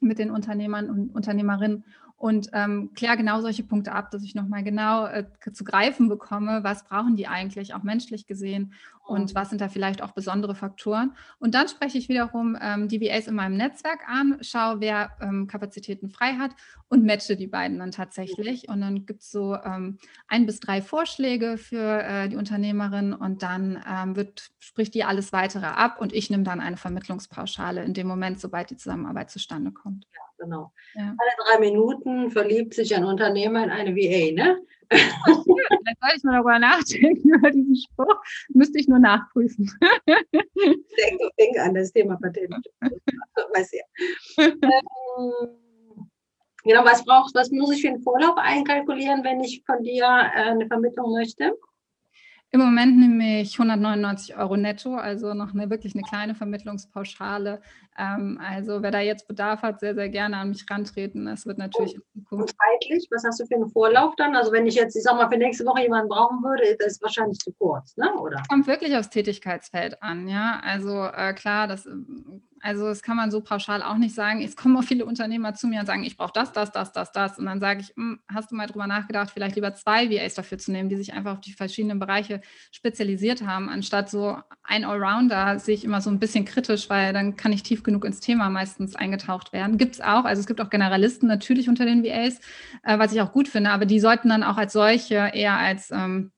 [0.00, 1.84] mit den Unternehmern und Unternehmerinnen
[2.18, 6.64] und ähm, kläre genau solche Punkte ab, dass ich nochmal genau äh, zu greifen bekomme,
[6.64, 8.74] was brauchen die eigentlich, auch menschlich gesehen
[9.06, 11.12] und was sind da vielleicht auch besondere Faktoren.
[11.38, 15.46] Und dann spreche ich wiederum ähm, die VAs in meinem Netzwerk an, schaue, wer ähm,
[15.46, 16.50] Kapazitäten frei hat
[16.88, 18.68] und matche die beiden dann tatsächlich.
[18.68, 23.44] Und dann gibt es so ähm, ein bis drei Vorschläge für äh, die Unternehmerin und
[23.44, 27.94] dann ähm, wird, spricht die alles weitere ab und ich nehme dann eine Vermittlungspauschale in
[27.94, 30.04] dem Moment, sobald die Zusammenarbeit zustande kommt.
[30.12, 30.72] Ja genau.
[30.94, 31.14] Ja.
[31.18, 34.58] Alle drei Minuten verliebt sich ein Unternehmer in eine VA, ne?
[34.90, 38.22] Vielleicht soll ich mal darüber nachdenken, über diesen Spruch.
[38.48, 39.70] Müsste ich nur nachprüfen.
[40.06, 42.66] denk, denk an das Thema Patent.
[42.80, 43.84] Weiß ja.
[44.38, 46.10] ähm,
[46.64, 50.50] genau, was brauchst was muss ich für einen Vorlauf einkalkulieren, wenn ich von dir äh,
[50.50, 51.54] eine Vermittlung möchte?
[52.50, 57.60] Im Moment nehme ich 199 Euro netto, also noch eine wirklich eine kleine Vermittlungspauschale.
[57.98, 61.26] Ähm, also wer da jetzt Bedarf hat, sehr, sehr gerne an mich rantreten.
[61.26, 62.54] Es wird natürlich in Zukunft.
[62.54, 64.36] Und zeitlich, was hast du für einen Vorlauf dann?
[64.36, 67.02] Also wenn ich jetzt, ich sag mal, für nächste Woche jemanden brauchen würde, ist das
[67.02, 68.12] wahrscheinlich zu kurz, ne?
[68.14, 68.42] Oder?
[68.48, 70.60] Kommt wirklich aufs Tätigkeitsfeld an, ja.
[70.62, 71.88] Also äh, klar, das
[72.62, 74.42] also das kann man so pauschal auch nicht sagen.
[74.42, 77.12] Es kommen auch viele Unternehmer zu mir und sagen, ich brauche das, das, das, das,
[77.12, 77.38] das.
[77.38, 80.58] Und dann sage ich, hm, hast du mal drüber nachgedacht, vielleicht lieber zwei VAs dafür
[80.58, 82.40] zu nehmen, die sich einfach auf die verschiedenen Bereiche
[82.72, 87.36] spezialisiert haben, anstatt so ein Allrounder sehe ich immer so ein bisschen kritisch, weil dann
[87.36, 89.78] kann ich tief genug ins Thema meistens eingetaucht werden.
[89.78, 92.38] Gibt es auch, also es gibt auch Generalisten natürlich unter den VAs,
[92.82, 95.90] äh, was ich auch gut finde, aber die sollten dann auch als solche eher als
[95.90, 96.32] ähm,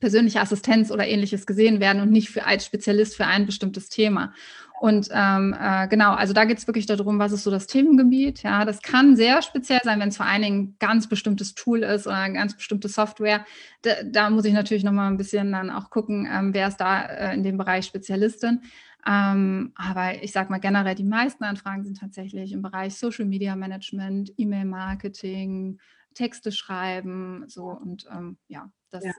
[0.00, 4.32] persönliche Assistenz oder ähnliches gesehen werden und nicht für als Spezialist für ein bestimmtes Thema.
[4.80, 8.42] Und ähm, äh, genau, also da geht es wirklich darum, was ist so das Themengebiet.
[8.42, 11.84] Ja, das kann sehr speziell sein, wenn es vor allen Dingen ein ganz bestimmtes Tool
[11.84, 13.46] ist oder eine ganz bestimmte Software.
[13.82, 17.02] Da, da muss ich natürlich nochmal ein bisschen dann auch gucken, ähm, wer ist da
[17.02, 18.62] äh, in dem Bereich Spezialistin.
[19.06, 23.54] Ähm, aber ich sage mal generell, die meisten Anfragen sind tatsächlich im Bereich Social Media
[23.54, 25.78] Management, E-Mail Marketing,
[26.14, 29.12] Texte schreiben, so und ähm, ja, das ja.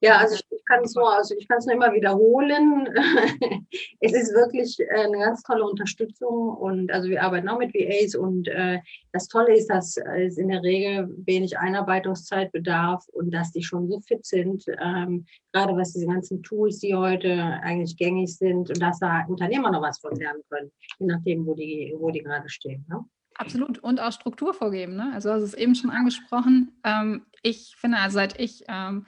[0.00, 2.88] Ja, also ich, kann es nur, also ich kann es nur immer wiederholen.
[4.00, 8.14] es ist wirklich äh, eine ganz tolle Unterstützung und also wir arbeiten auch mit VAs
[8.14, 8.80] und äh,
[9.12, 13.88] das Tolle ist, dass es in der Regel wenig Einarbeitungszeit bedarf und dass die schon
[13.88, 17.30] so fit sind, ähm, gerade was diese ganzen Tools, die heute
[17.62, 21.54] eigentlich gängig sind und dass da Unternehmer noch was von lernen können, je nachdem, wo
[21.54, 22.84] die, wo die gerade stehen.
[22.88, 23.04] Ne?
[23.38, 23.78] Absolut.
[23.78, 24.96] Und auch Struktur vorgeben.
[24.96, 25.12] Ne?
[25.14, 26.72] Also, du hast es eben schon angesprochen.
[26.84, 29.06] Ähm, ich finde, also seit ich ähm,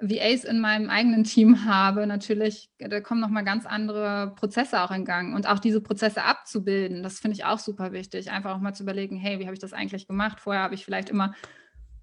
[0.00, 5.04] VAs in meinem eigenen Team habe, natürlich, da kommen nochmal ganz andere Prozesse auch in
[5.04, 5.34] Gang.
[5.34, 8.30] Und auch diese Prozesse abzubilden, das finde ich auch super wichtig.
[8.30, 10.40] Einfach auch mal zu überlegen, hey, wie habe ich das eigentlich gemacht?
[10.40, 11.34] Vorher habe ich vielleicht immer,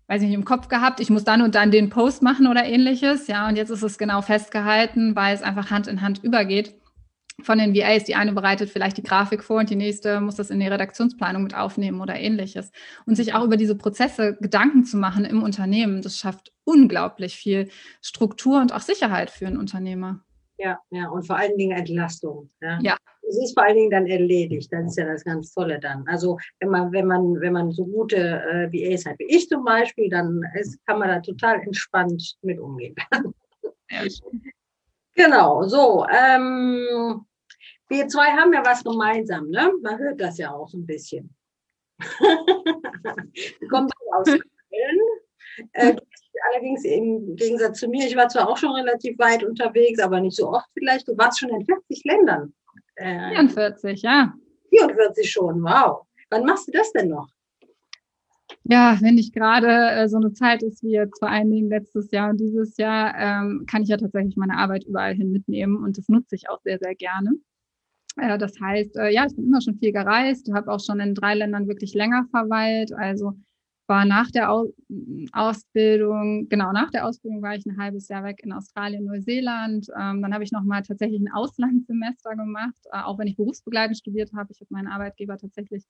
[0.08, 2.66] weiß ich nicht, im Kopf gehabt, ich muss dann und dann den Post machen oder
[2.66, 3.28] ähnliches.
[3.28, 6.74] Ja, und jetzt ist es genau festgehalten, weil es einfach Hand in Hand übergeht
[7.42, 8.04] von den VAs.
[8.06, 11.44] Die eine bereitet vielleicht die Grafik vor und die nächste muss das in die Redaktionsplanung
[11.44, 12.72] mit aufnehmen oder ähnliches.
[13.06, 17.70] Und sich auch über diese Prozesse Gedanken zu machen im Unternehmen, das schafft unglaublich viel
[18.02, 20.22] Struktur und auch Sicherheit für einen Unternehmer.
[20.60, 22.50] Ja, ja, und vor allen Dingen Entlastung.
[22.62, 22.80] Ja.
[22.82, 22.98] ja.
[23.30, 24.72] Es ist vor allen Dingen dann erledigt.
[24.72, 26.04] Das ist ja das ganz Tolle dann.
[26.08, 29.64] Also wenn man, wenn man, wenn man so gute äh, VAs hat wie ich zum
[29.64, 32.96] Beispiel, dann ist, kann man da total entspannt mit umgehen.
[33.90, 34.04] Ja,
[35.18, 36.06] Genau, so.
[36.10, 37.26] Ähm,
[37.90, 39.74] wir zwei haben ja was gemeinsam, ne?
[39.82, 41.36] Man hört das ja auch so ein bisschen.
[42.00, 44.42] du kommst aus Köln.
[45.74, 45.96] Äh,
[46.52, 50.38] allerdings im Gegensatz zu mir, ich war zwar auch schon relativ weit unterwegs, aber nicht
[50.38, 51.08] so oft vielleicht.
[51.08, 52.54] Du warst schon in 40 Ländern.
[52.96, 54.34] Äh, 44, ja.
[54.70, 56.06] 44 schon, wow.
[56.30, 57.28] Wann machst du das denn noch?
[58.70, 62.12] Ja, wenn nicht gerade äh, so eine Zeit ist wie jetzt vor allen Dingen letztes
[62.12, 65.98] Jahr und dieses Jahr, ähm, kann ich ja tatsächlich meine Arbeit überall hin mitnehmen und
[65.98, 67.32] das nutze ich auch sehr, sehr gerne.
[68.18, 71.16] Äh, das heißt, äh, ja, ich bin immer schon viel gereist, habe auch schon in
[71.16, 72.94] drei Ländern wirklich länger verweilt.
[72.94, 73.34] Also
[73.88, 74.70] war nach der Aus
[75.32, 79.88] Ausbildung, genau nach der Ausbildung war ich ein halbes Jahr weg in Australien, Neuseeland.
[79.98, 84.32] Ähm, dann habe ich nochmal tatsächlich ein Auslandssemester gemacht, äh, auch wenn ich berufsbegleitend studiert
[84.36, 84.52] habe.
[84.52, 85.86] Ich habe meinen Arbeitgeber tatsächlich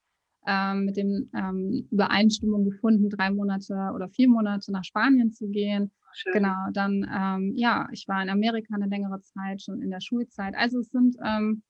[0.48, 5.92] ähm, mit dem ähm, Übereinstimmung gefunden, drei Monate oder vier Monate nach Spanien zu gehen.
[6.14, 6.34] Schön.
[6.34, 10.56] Genau, dann ähm, ja, ich war in Amerika eine längere Zeit, schon in der Schulzeit.
[10.56, 11.62] Also es sind ähm,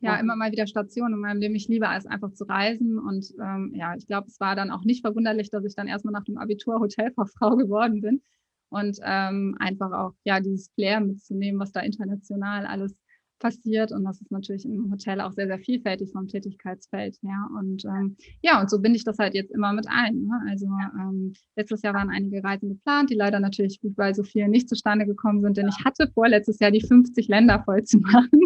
[0.00, 1.54] ja immer mal wieder Stationen in meinem Leben.
[1.54, 4.84] Ich liebe es einfach zu reisen und ähm, ja, ich glaube, es war dann auch
[4.84, 8.22] nicht verwunderlich, dass ich dann erstmal nach dem Abitur Hotelfachfrau geworden bin
[8.68, 12.94] und ähm, einfach auch ja dieses Flair mitzunehmen, was da international alles
[13.40, 13.90] passiert.
[13.90, 17.48] Und das ist natürlich im Hotel auch sehr, sehr vielfältig vom Tätigkeitsfeld her.
[17.58, 20.26] Und ähm, ja, und so binde ich das halt jetzt immer mit ein.
[20.26, 20.40] Ne?
[20.48, 24.52] Also ähm, letztes Jahr waren einige Reisen geplant, die leider natürlich gut bei so vielen
[24.52, 27.98] nicht zustande gekommen sind, denn ich hatte vor, letztes Jahr die 50 Länder voll zu
[27.98, 28.40] machen.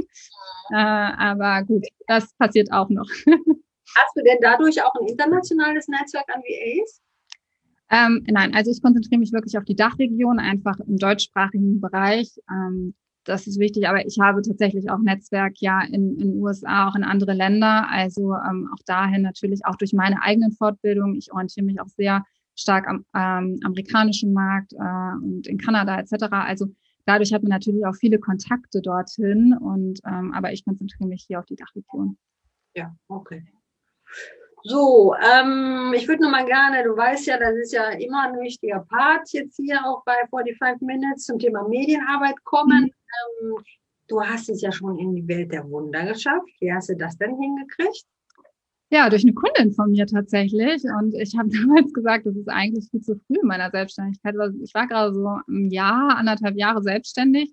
[0.72, 3.08] Äh, aber gut, das passiert auch noch.
[3.96, 7.02] Hast du denn dadurch auch ein internationales Netzwerk an VAs?
[7.90, 12.30] Ähm, nein, also ich konzentriere mich wirklich auf die Dachregion, einfach im deutschsprachigen Bereich.
[12.50, 16.94] Ähm, das ist wichtig, aber ich habe tatsächlich auch Netzwerk ja in den USA, auch
[16.94, 17.88] in andere Länder.
[17.90, 21.16] Also ähm, auch dahin natürlich auch durch meine eigenen Fortbildungen.
[21.16, 26.26] Ich orientiere mich auch sehr stark am ähm, amerikanischen Markt äh, und in Kanada etc.
[26.30, 26.68] Also
[27.06, 29.56] dadurch hat man natürlich auch viele Kontakte dorthin.
[29.58, 32.18] Und ähm, aber ich konzentriere mich hier auf die Dachregion.
[32.74, 33.44] Ja, okay.
[34.66, 38.40] So, ähm, ich würde noch mal gerne, du weißt ja, das ist ja immer ein
[38.40, 42.84] wichtiger Part jetzt hier auch bei 45 Minutes zum Thema Medienarbeit kommen.
[42.84, 43.50] Mhm.
[43.50, 43.64] Ähm,
[44.08, 46.48] du hast es ja schon in die Welt der Wunder geschafft.
[46.60, 48.06] Wie hast du das denn hingekriegt?
[48.88, 50.82] Ja, durch eine Kundin von mir tatsächlich.
[50.84, 54.34] Und ich habe damals gesagt, das ist eigentlich viel zu früh in meiner Selbstständigkeit.
[54.62, 57.52] Ich war gerade so ein Jahr, anderthalb Jahre selbstständig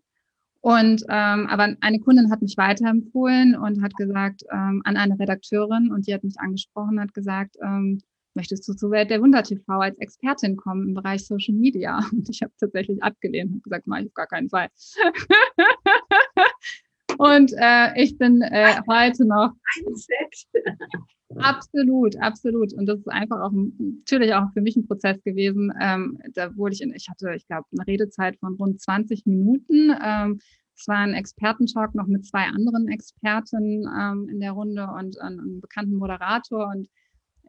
[0.61, 5.91] und ähm, aber eine Kundin hat mich weiterempfohlen und hat gesagt ähm, an eine Redakteurin
[5.91, 7.99] und die hat mich angesprochen, hat gesagt, ähm,
[8.35, 11.99] möchtest du zur Welt der Wunder TV als Expertin kommen im Bereich Social Media?
[12.11, 14.69] Und ich habe tatsächlich abgelehnt und gesagt, ich auf gar keinen Fall.
[17.21, 19.53] und äh, ich bin äh, heute noch
[21.37, 22.73] Absolut, absolut.
[22.73, 25.71] Und das ist einfach auch natürlich auch für mich ein Prozess gewesen.
[25.79, 29.95] Ähm, da wurde ich in, ich hatte, ich glaube, eine Redezeit von rund 20 Minuten.
[30.03, 30.39] Ähm,
[30.75, 35.61] es war ein Expertentalk noch mit zwei anderen Experten ähm, in der Runde und einem
[35.61, 36.67] bekannten Moderator.
[36.67, 36.89] Und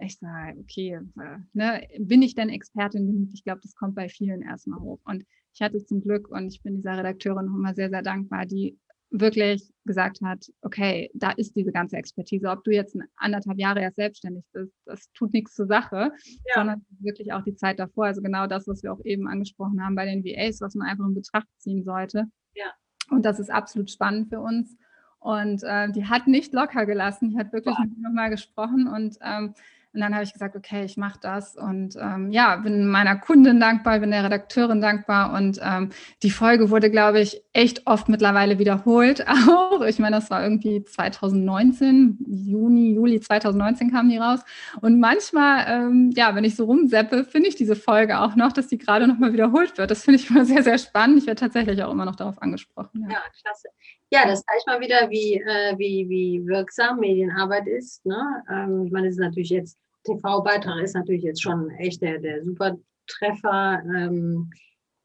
[0.00, 3.30] ich sage, okay, äh, ne, bin ich denn Expertin genug?
[3.32, 5.00] Ich glaube, das kommt bei vielen erstmal hoch.
[5.06, 8.78] Und ich hatte zum Glück und ich bin dieser Redakteurin nochmal sehr, sehr dankbar, die
[9.12, 12.48] wirklich gesagt hat, okay, da ist diese ganze Expertise.
[12.48, 16.54] Ob du jetzt anderthalb Jahre erst selbstständig bist, das tut nichts zur Sache, ja.
[16.54, 18.06] sondern wirklich auch die Zeit davor.
[18.06, 21.04] Also genau das, was wir auch eben angesprochen haben bei den VAs, was man einfach
[21.04, 22.24] in Betracht ziehen sollte.
[22.54, 22.72] Ja.
[23.10, 24.76] Und das ist absolut spannend für uns.
[25.18, 27.30] Und äh, die hat nicht locker gelassen.
[27.30, 27.84] Die hat wirklich Boah.
[27.84, 29.54] mit mir nochmal gesprochen und ähm,
[29.94, 33.60] und dann habe ich gesagt, okay, ich mache das und ähm, ja, bin meiner Kundin
[33.60, 35.90] dankbar, bin der Redakteurin dankbar und ähm,
[36.22, 39.82] die Folge wurde, glaube ich, echt oft mittlerweile wiederholt auch.
[39.82, 44.40] Ich meine, das war irgendwie 2019, Juni, Juli 2019 kam die raus
[44.80, 48.68] und manchmal, ähm, ja, wenn ich so rumseppe, finde ich diese Folge auch noch, dass
[48.68, 49.90] die gerade nochmal wiederholt wird.
[49.90, 51.18] Das finde ich immer sehr, sehr spannend.
[51.18, 53.02] Ich werde tatsächlich auch immer noch darauf angesprochen.
[53.02, 53.68] Ja, ja klasse.
[54.12, 58.04] Ja, das zeigt mal wieder, wie, äh, wie, wie wirksam Medienarbeit ist.
[58.04, 58.44] Ne?
[58.50, 62.44] Ähm, ich meine, es ist natürlich jetzt, TV-Beitrag ist natürlich jetzt schon echt der, der
[62.44, 63.82] super Treffer.
[63.86, 64.50] Ähm,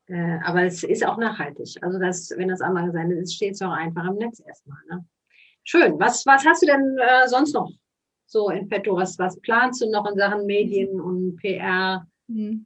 [0.08, 1.70] äh, aber es ist auch nachhaltig.
[1.82, 4.80] Also das, wenn das einmal gesagt ist, steht es auch einfach im Netz erstmal.
[4.90, 5.06] Ne?
[5.64, 5.98] Schön.
[5.98, 7.72] Was, was hast du denn äh, sonst noch
[8.26, 8.94] so in petto?
[8.98, 12.06] Was, was planst du noch in Sachen Medien und PR?
[12.28, 12.66] Hm.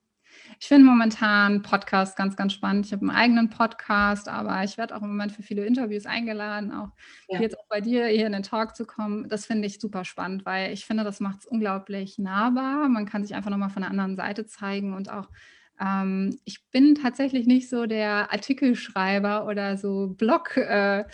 [0.62, 2.86] Ich finde momentan Podcast ganz, ganz spannend.
[2.86, 6.71] Ich habe einen eigenen Podcast, aber ich werde auch im Moment für viele Interviews eingeladen,
[6.71, 6.89] auch
[7.30, 7.41] ja.
[7.41, 9.28] jetzt auch bei dir hier in den Talk zu kommen.
[9.28, 12.88] Das finde ich super spannend, weil ich finde, das macht es unglaublich nahbar.
[12.89, 15.30] Man kann sich einfach nochmal von der anderen Seite zeigen und auch
[15.80, 20.58] ähm, ich bin tatsächlich nicht so der Artikelschreiber oder so Blog.
[20.58, 21.06] Äh,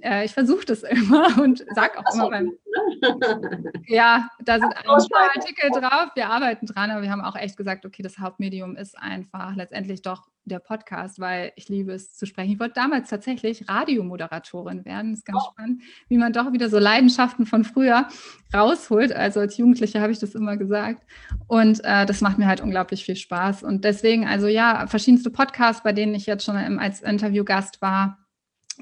[0.00, 2.46] äh, ich versuche das immer und sage auch immer beim.
[2.46, 3.72] Ne?
[3.86, 6.10] ja, da sind ein paar Artikel drauf.
[6.14, 10.02] Wir arbeiten dran, aber wir haben auch echt gesagt, okay, das Hauptmedium ist einfach letztendlich
[10.02, 12.52] doch der Podcast, weil ich liebe es zu sprechen.
[12.52, 15.12] Ich wollte damals tatsächlich Radiomoderatorin werden.
[15.12, 15.50] Das ist ganz oh.
[15.52, 18.08] spannend, wie man doch wieder so Leidenschaften von früher
[18.52, 19.12] rausholt.
[19.12, 21.02] Also als Jugendliche habe ich das immer gesagt.
[21.46, 23.62] Und äh, das macht mir halt unglaublich viel Spaß.
[23.62, 28.23] Und deswegen, also ja, verschiedenste Podcasts, bei denen ich jetzt schon als Interviewgast war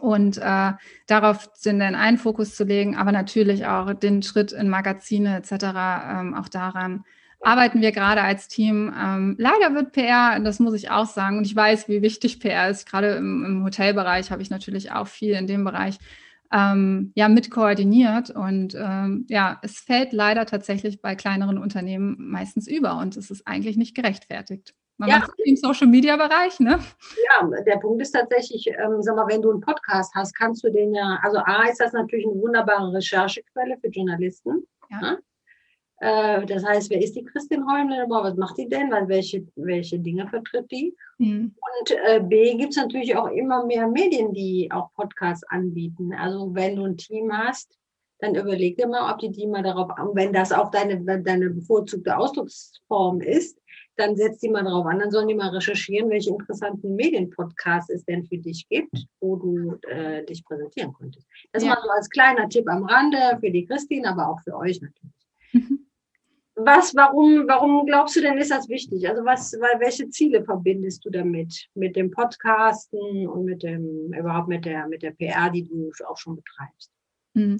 [0.00, 0.72] und äh,
[1.06, 5.52] darauf den einen Fokus zu legen, aber natürlich auch den Schritt in Magazine etc.
[5.52, 7.04] Ähm, auch daran
[7.40, 8.92] arbeiten wir gerade als Team.
[8.98, 12.70] Ähm, leider wird PR, das muss ich auch sagen, und ich weiß, wie wichtig PR
[12.70, 12.88] ist.
[12.88, 15.98] Gerade im, im Hotelbereich habe ich natürlich auch viel in dem Bereich
[16.52, 22.68] ähm, ja mit koordiniert und ähm, ja, es fällt leider tatsächlich bei kleineren Unternehmen meistens
[22.68, 24.74] über und es ist eigentlich nicht gerechtfertigt.
[24.98, 25.18] Man ja.
[25.18, 26.78] macht im Social Media Bereich, ne?
[27.28, 30.70] Ja, der Punkt ist tatsächlich, ähm, sag mal, wenn du einen Podcast hast, kannst du
[30.70, 34.66] den ja, also A ist das natürlich eine wunderbare Recherchequelle für Journalisten.
[34.90, 35.00] Ja.
[35.00, 35.18] Ne?
[36.02, 38.06] Äh, das heißt, wer ist die Christin Holmle?
[38.08, 38.90] Was macht die denn?
[39.06, 40.96] Welche, welche Dinge vertritt die?
[41.18, 41.54] Mhm.
[41.78, 46.12] Und äh, B gibt es natürlich auch immer mehr Medien, die auch Podcasts anbieten.
[46.12, 47.78] Also wenn du ein Team hast,
[48.18, 52.16] dann überleg dir mal, ob die die mal darauf, wenn das auch deine, deine bevorzugte
[52.16, 53.61] Ausdrucksform ist,
[53.96, 58.04] dann setzt die mal drauf an, dann sollen die mal recherchieren, welche interessanten Medienpodcasts es
[58.04, 61.26] denn für dich gibt, wo du äh, dich präsentieren könntest.
[61.52, 61.70] Das ja.
[61.70, 65.12] mal so als kleiner Tipp am Rande für die Christine, aber auch für euch natürlich.
[65.52, 65.86] Mhm.
[66.54, 69.08] Was, warum, warum glaubst du denn, ist das wichtig?
[69.08, 71.66] Also was, weil, welche Ziele verbindest du damit?
[71.74, 76.18] Mit dem Podcasten und mit dem, überhaupt mit der, mit der PR, die du auch
[76.18, 76.90] schon betreibst?
[77.34, 77.58] Mhm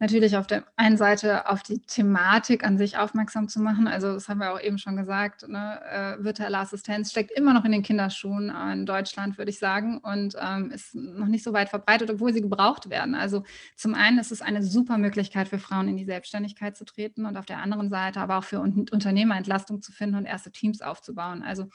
[0.00, 3.86] natürlich auf der einen Seite auf die Thematik an sich aufmerksam zu machen.
[3.86, 5.78] Also das haben wir auch eben schon gesagt, ne?
[5.84, 10.36] äh, virtuelle Assistenz steckt immer noch in den Kinderschuhen in Deutschland, würde ich sagen, und
[10.40, 13.14] ähm, ist noch nicht so weit verbreitet, obwohl sie gebraucht werden.
[13.14, 13.44] Also
[13.76, 17.36] zum einen ist es eine super Möglichkeit für Frauen in die Selbstständigkeit zu treten und
[17.36, 21.42] auf der anderen Seite aber auch für Unternehmer Entlastung zu finden und erste Teams aufzubauen.
[21.42, 21.66] Also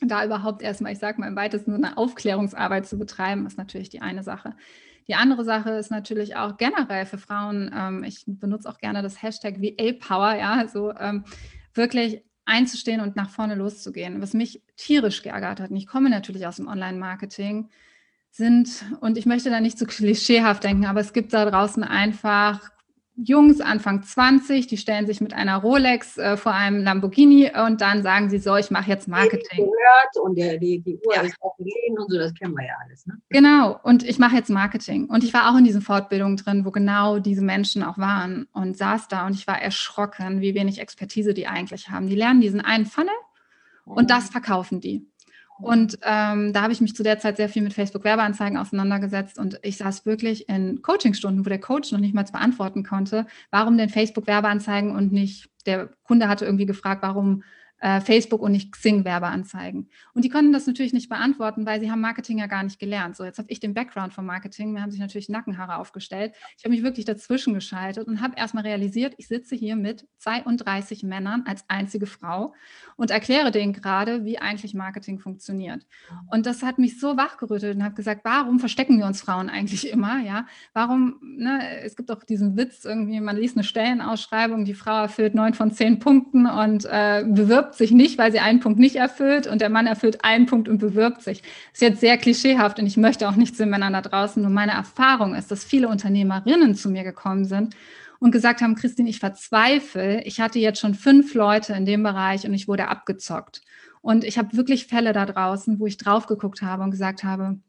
[0.00, 4.00] da überhaupt erstmal, ich sage mal im weitesten Sinne, Aufklärungsarbeit zu betreiben, ist natürlich die
[4.00, 4.54] eine Sache.
[5.10, 9.20] Die andere Sache ist natürlich auch generell für Frauen, ähm, ich benutze auch gerne das
[9.20, 11.24] Hashtag VA-Power, ja, also ähm,
[11.74, 14.22] wirklich einzustehen und nach vorne loszugehen.
[14.22, 17.70] Was mich tierisch geärgert hat, und ich komme natürlich aus dem Online-Marketing,
[18.30, 22.70] sind, und ich möchte da nicht so klischeehaft denken, aber es gibt da draußen einfach
[23.24, 28.02] Jungs, Anfang 20, die stellen sich mit einer Rolex äh, vor einem Lamborghini und dann
[28.02, 29.66] sagen sie so, ich mache jetzt Marketing.
[29.66, 31.22] Gehört und der, die, die Uhr ja.
[31.22, 33.06] ist auch gelegen und so, das kennen wir ja alles.
[33.06, 33.14] Ne?
[33.28, 35.06] Genau, und ich mache jetzt Marketing.
[35.06, 38.76] Und ich war auch in diesen Fortbildungen drin, wo genau diese Menschen auch waren und
[38.76, 42.06] saß da und ich war erschrocken, wie wenig Expertise die eigentlich haben.
[42.06, 43.14] Die lernen diesen einen Funnel
[43.84, 45.06] und das verkaufen die.
[45.62, 49.58] Und ähm, da habe ich mich zu der Zeit sehr viel mit Facebook-Werbeanzeigen auseinandergesetzt und
[49.62, 53.88] ich saß wirklich in Coachingstunden, wo der Coach noch nicht mal beantworten konnte, warum denn
[53.88, 57.42] Facebook-Werbeanzeigen und nicht, der Kunde hatte irgendwie gefragt, warum
[57.80, 59.88] äh, Facebook und nicht Xing-Werbeanzeigen.
[60.14, 63.16] Und die konnten das natürlich nicht beantworten, weil sie haben Marketing ja gar nicht gelernt.
[63.16, 66.34] So, jetzt habe ich den Background vom Marketing, mir haben sich natürlich Nackenhaare aufgestellt.
[66.58, 71.02] Ich habe mich wirklich dazwischen geschaltet und habe erstmal realisiert, ich sitze hier mit 32
[71.02, 72.54] Männern als einzige Frau
[72.96, 75.86] und erkläre denen gerade, wie eigentlich Marketing funktioniert.
[76.30, 79.90] Und das hat mich so wachgerüttelt und habe gesagt, warum verstecken wir uns Frauen eigentlich
[79.90, 80.20] immer?
[80.20, 85.02] Ja, warum, ne, es gibt auch diesen Witz irgendwie, man liest eine Stellenausschreibung, die Frau
[85.02, 88.78] erfüllt neun von zehn Punkten und äh, bewirbt bewirbt sich nicht, weil sie einen Punkt
[88.78, 91.42] nicht erfüllt und der Mann erfüllt einen Punkt und bewirbt sich.
[91.42, 94.42] Das ist jetzt sehr klischeehaft und ich möchte auch nicht zu den Männern da draußen.
[94.42, 97.76] Nur meine Erfahrung ist, dass viele Unternehmerinnen zu mir gekommen sind
[98.18, 100.22] und gesagt haben, Christine, ich verzweifle.
[100.24, 103.62] Ich hatte jetzt schon fünf Leute in dem Bereich und ich wurde abgezockt.
[104.02, 107.60] Und ich habe wirklich Fälle da draußen, wo ich drauf geguckt habe und gesagt habe,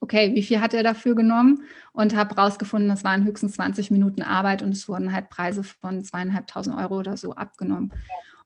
[0.00, 1.62] okay, wie viel hat er dafür genommen?
[1.92, 6.02] Und habe rausgefunden, das waren höchstens 20 Minuten Arbeit und es wurden halt Preise von
[6.02, 7.92] zweieinhalbtausend Euro oder so abgenommen.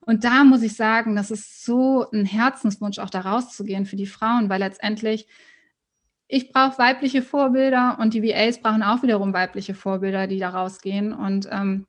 [0.06, 4.06] Und da muss ich sagen, das ist so ein Herzenswunsch, auch da rauszugehen für die
[4.06, 5.26] Frauen, weil letztendlich
[6.26, 11.12] ich brauche weibliche Vorbilder und die VAs brauchen auch wiederum weibliche Vorbilder, die da rausgehen.
[11.12, 11.86] Und ähm,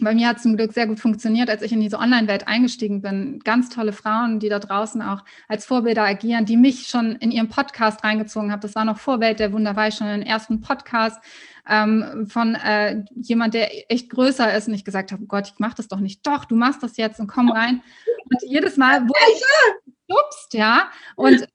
[0.00, 3.02] bei mir hat es zum Glück sehr gut funktioniert, als ich in diese Online-Welt eingestiegen
[3.02, 3.40] bin.
[3.40, 7.48] Ganz tolle Frauen, die da draußen auch als Vorbilder agieren, die mich schon in ihrem
[7.48, 8.60] Podcast reingezogen haben.
[8.60, 11.20] Das war noch vor Welt der Wunder, schon in den ersten Podcast
[11.68, 15.58] ähm, von äh, jemand, der echt größer ist und ich gesagt habe, oh Gott, ich
[15.58, 16.26] mach das doch nicht.
[16.26, 17.82] Doch, du machst das jetzt und komm rein.
[18.24, 19.42] Und jedes Mal wurde ich
[19.84, 20.90] gestupst, ja.
[21.16, 21.46] Und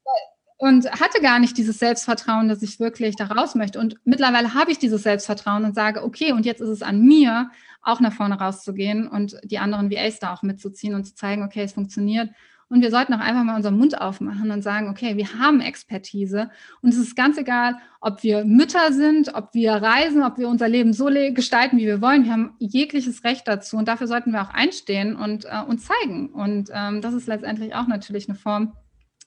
[0.64, 3.80] und hatte gar nicht dieses Selbstvertrauen, dass ich wirklich da raus möchte.
[3.80, 7.50] Und mittlerweile habe ich dieses Selbstvertrauen und sage, okay, und jetzt ist es an mir,
[7.82, 11.64] auch nach vorne rauszugehen und die anderen VAs da auch mitzuziehen und zu zeigen, okay,
[11.64, 12.30] es funktioniert.
[12.74, 16.50] Und wir sollten auch einfach mal unseren Mund aufmachen und sagen, okay, wir haben Expertise.
[16.82, 20.68] Und es ist ganz egal, ob wir Mütter sind, ob wir reisen, ob wir unser
[20.68, 22.24] Leben so gestalten, wie wir wollen.
[22.24, 23.78] Wir haben jegliches Recht dazu.
[23.78, 26.34] Und dafür sollten wir auch einstehen und äh, uns zeigen.
[26.34, 28.76] Und ähm, das ist letztendlich auch natürlich eine Form,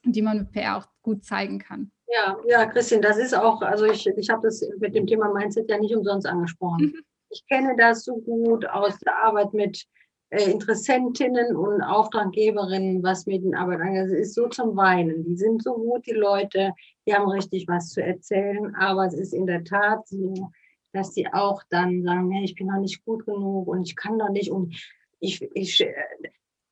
[0.03, 1.89] die man mit PR auch gut zeigen kann.
[2.09, 5.69] Ja, ja, Christine, das ist auch, also ich, ich habe das mit dem Thema Mindset
[5.69, 6.87] ja nicht umsonst angesprochen.
[6.87, 7.01] Mhm.
[7.29, 9.85] Ich kenne das so gut aus der Arbeit mit
[10.29, 14.07] Interessentinnen und Auftraggeberinnen, was Medienarbeit angeht.
[14.07, 15.23] Es ist so zum Weinen.
[15.23, 16.73] Die sind so gut, die Leute,
[17.05, 20.51] die haben richtig was zu erzählen, aber es ist in der Tat so,
[20.91, 24.19] dass sie auch dann sagen, nee, ich bin noch nicht gut genug und ich kann
[24.19, 24.75] doch nicht und
[25.19, 25.93] ich, ich äh,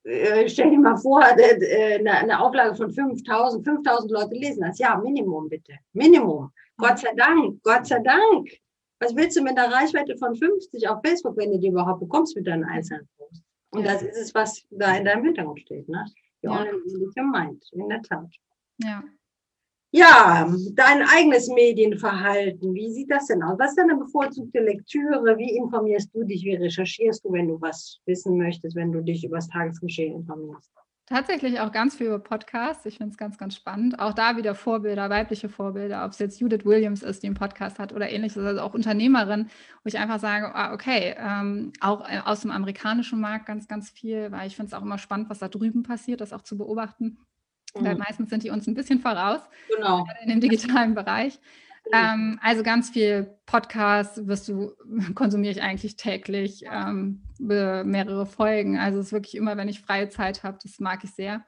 [0.06, 4.62] äh, stell dir mal vor, äh, äh, eine, eine Auflage von 5000, 5000 Leute lesen
[4.62, 4.78] das.
[4.78, 5.74] Ja, Minimum bitte.
[5.94, 6.52] Minimum.
[6.78, 8.50] Gott sei Dank, Gott sei Dank.
[9.00, 12.36] Was willst du mit einer Reichweite von 50 auf Facebook, wenn du die überhaupt bekommst
[12.36, 13.44] mit deinen einzelnen Posts?
[13.72, 13.94] Und ja.
[13.94, 15.88] das ist es, was da in deinem Hintergrund steht.
[15.90, 16.06] Ne?
[16.42, 16.62] Die ja.
[17.18, 18.30] Online in der Tat.
[18.78, 19.04] Ja.
[19.92, 23.58] Ja, dein eigenes Medienverhalten, wie sieht das denn aus?
[23.58, 25.38] Was ist deine bevorzugte Lektüre?
[25.38, 26.44] Wie informierst du dich?
[26.44, 30.70] Wie recherchierst du, wenn du was wissen möchtest, wenn du dich über das Tagesgeschehen informierst?
[31.08, 32.84] Tatsächlich auch ganz viel über Podcasts.
[32.88, 34.00] Ich finde es ganz, ganz spannend.
[34.00, 37.78] Auch da wieder Vorbilder, weibliche Vorbilder, ob es jetzt Judith Williams ist, die einen Podcast
[37.78, 39.50] hat oder ähnliches, also auch Unternehmerin,
[39.84, 43.92] wo ich einfach sage, ah, okay, ähm, auch äh, aus dem amerikanischen Markt ganz, ganz
[43.92, 46.58] viel, weil ich finde es auch immer spannend, was da drüben passiert, das auch zu
[46.58, 47.20] beobachten.
[47.76, 47.86] Mhm.
[47.86, 49.42] Weil meistens sind die uns ein bisschen voraus,
[49.76, 50.08] genau.
[50.24, 51.40] in dem digitalen Bereich.
[51.94, 54.74] Ähm, also ganz viel Podcast wirst du,
[55.16, 58.78] konsumiere ich eigentlich täglich, ähm, mehrere Folgen.
[58.78, 61.44] Also es ist wirklich immer, wenn ich freie Zeit habe, das mag ich sehr.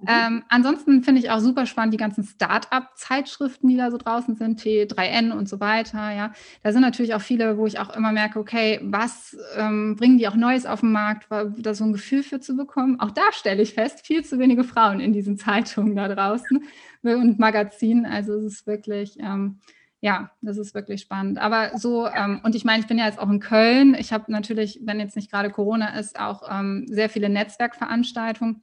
[0.00, 0.06] Mhm.
[0.08, 4.60] Ähm, ansonsten finde ich auch super spannend die ganzen Start-up-Zeitschriften, die da so draußen sind,
[4.60, 6.12] T3N und so weiter.
[6.14, 10.18] Ja, da sind natürlich auch viele, wo ich auch immer merke, okay, was ähm, bringen
[10.18, 13.00] die auch Neues auf den Markt, da so ein Gefühl für zu bekommen.
[13.00, 16.62] Auch da stelle ich fest, viel zu wenige Frauen in diesen Zeitungen da draußen
[17.02, 18.06] und Magazinen.
[18.06, 19.58] Also es ist wirklich ähm,
[20.00, 21.38] ja, das ist wirklich spannend.
[21.38, 23.94] Aber so, ähm, und ich meine, ich bin ja jetzt auch in Köln.
[23.98, 28.62] Ich habe natürlich, wenn jetzt nicht gerade Corona ist, auch ähm, sehr viele Netzwerkveranstaltungen.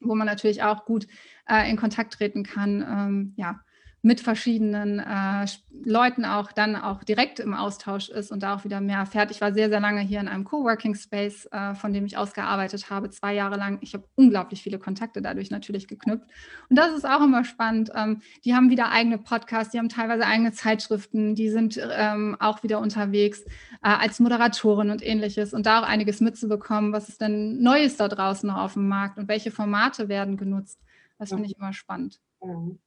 [0.00, 1.06] wo man natürlich auch gut
[1.48, 2.82] äh, in Kontakt treten kann.
[2.82, 3.60] Ähm, ja,
[4.06, 5.46] mit verschiedenen äh,
[5.84, 9.32] Leuten auch dann auch direkt im Austausch ist und da auch wieder mehr erfährt.
[9.32, 12.88] Ich war sehr, sehr lange hier in einem Coworking Space, äh, von dem ich ausgearbeitet
[12.88, 13.78] habe, zwei Jahre lang.
[13.80, 16.24] Ich habe unglaublich viele Kontakte dadurch natürlich geknüpft.
[16.68, 17.90] Und das ist auch immer spannend.
[17.96, 22.62] Ähm, die haben wieder eigene Podcasts, die haben teilweise eigene Zeitschriften, die sind ähm, auch
[22.62, 27.60] wieder unterwegs äh, als Moderatorin und ähnliches und da auch einiges mitzubekommen, was ist denn
[27.60, 30.80] Neues da draußen noch auf dem Markt und welche Formate werden genutzt.
[31.18, 32.20] Das finde ich immer spannend.
[32.42, 32.78] Mhm.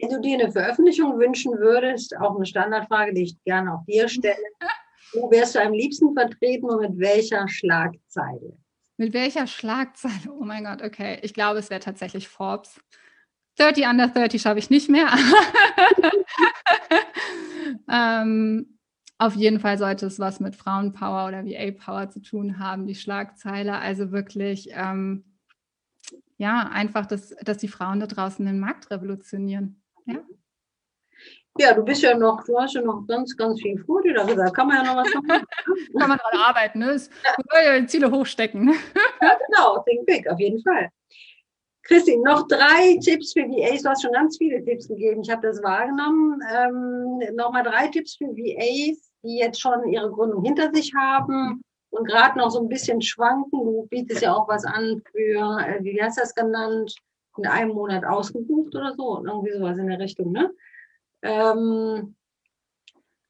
[0.00, 4.08] Wenn du dir eine Veröffentlichung wünschen würdest, auch eine Standardfrage, die ich gerne auch dir
[4.08, 4.36] stelle,
[5.12, 8.56] wo wärst du am liebsten vertreten und mit welcher Schlagzeile?
[8.96, 10.30] Mit welcher Schlagzeile?
[10.30, 11.18] Oh mein Gott, okay.
[11.22, 12.80] Ich glaube, es wäre tatsächlich Forbes.
[13.58, 15.08] 30 under 30 schaffe ich nicht mehr.
[17.90, 18.78] ähm,
[19.18, 23.78] auf jeden Fall sollte es was mit Frauenpower oder VA-Power zu tun haben, die Schlagzeile.
[23.78, 25.24] Also wirklich ähm,
[26.36, 29.82] ja, einfach, dass, dass die Frauen da draußen den Markt revolutionieren.
[30.06, 30.20] Ja?
[31.56, 34.14] Ja, du bist ja noch, du hast ja noch ganz, ganz viel vor dir.
[34.14, 35.28] Da kann man ja noch was machen.
[35.98, 37.00] kann man dran arbeiten, ne?
[37.52, 37.86] Ja.
[37.86, 38.74] Ziele hochstecken.
[39.22, 40.88] ja, genau, think big, auf jeden Fall.
[41.84, 43.82] Christine, noch drei Tipps für VAs.
[43.82, 45.20] Du hast schon ganz viele Tipps gegeben.
[45.22, 46.40] Ich habe das wahrgenommen.
[46.52, 51.62] Ähm, Nochmal drei Tipps für VAs, die jetzt schon ihre Gründung hinter sich haben
[51.94, 53.50] und gerade noch so ein bisschen schwanken.
[53.50, 56.94] Du bietest ja auch was an für, äh, wie hast du das genannt,
[57.36, 60.52] in einem Monat ausgebucht oder so, irgendwie sowas in der Richtung, ne?
[61.22, 62.14] Ähm,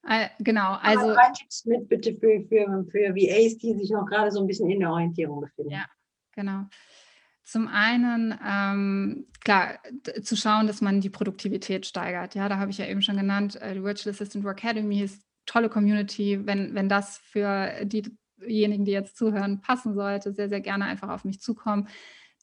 [0.06, 1.14] äh, genau, also.
[1.14, 4.68] Drei Tipps mit bitte für, für, für VAs, die sich noch gerade so ein bisschen
[4.68, 5.70] in der Orientierung befinden.
[5.70, 5.86] Ja,
[6.32, 6.64] genau.
[7.44, 9.78] Zum einen, ähm, klar,
[10.22, 12.34] zu schauen, dass man die Produktivität steigert.
[12.34, 15.22] Ja, da habe ich ja eben schon genannt, äh, die Virtual Assistant Work Academy ist
[15.46, 16.46] tolle Community.
[16.46, 21.08] Wenn, wenn das für die diejenigen, die jetzt zuhören, passen sollte, sehr, sehr gerne einfach
[21.08, 21.88] auf mich zukommen.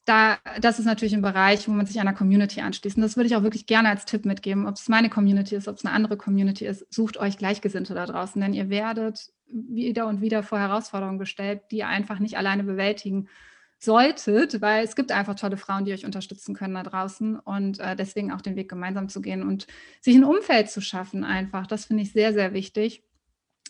[0.04, 2.96] Da, das ist natürlich ein Bereich, wo man sich einer Community anschließt.
[2.96, 5.68] Und das würde ich auch wirklich gerne als Tipp mitgeben, ob es meine Community ist,
[5.68, 6.92] ob es eine andere Community ist.
[6.92, 11.78] Sucht euch Gleichgesinnte da draußen, denn ihr werdet wieder und wieder vor Herausforderungen gestellt, die
[11.78, 13.28] ihr einfach nicht alleine bewältigen
[13.78, 17.96] solltet, weil es gibt einfach tolle Frauen, die euch unterstützen können da draußen und äh,
[17.96, 19.66] deswegen auch den Weg gemeinsam zu gehen und
[20.00, 21.66] sich ein Umfeld zu schaffen einfach.
[21.66, 23.02] Das finde ich sehr, sehr wichtig.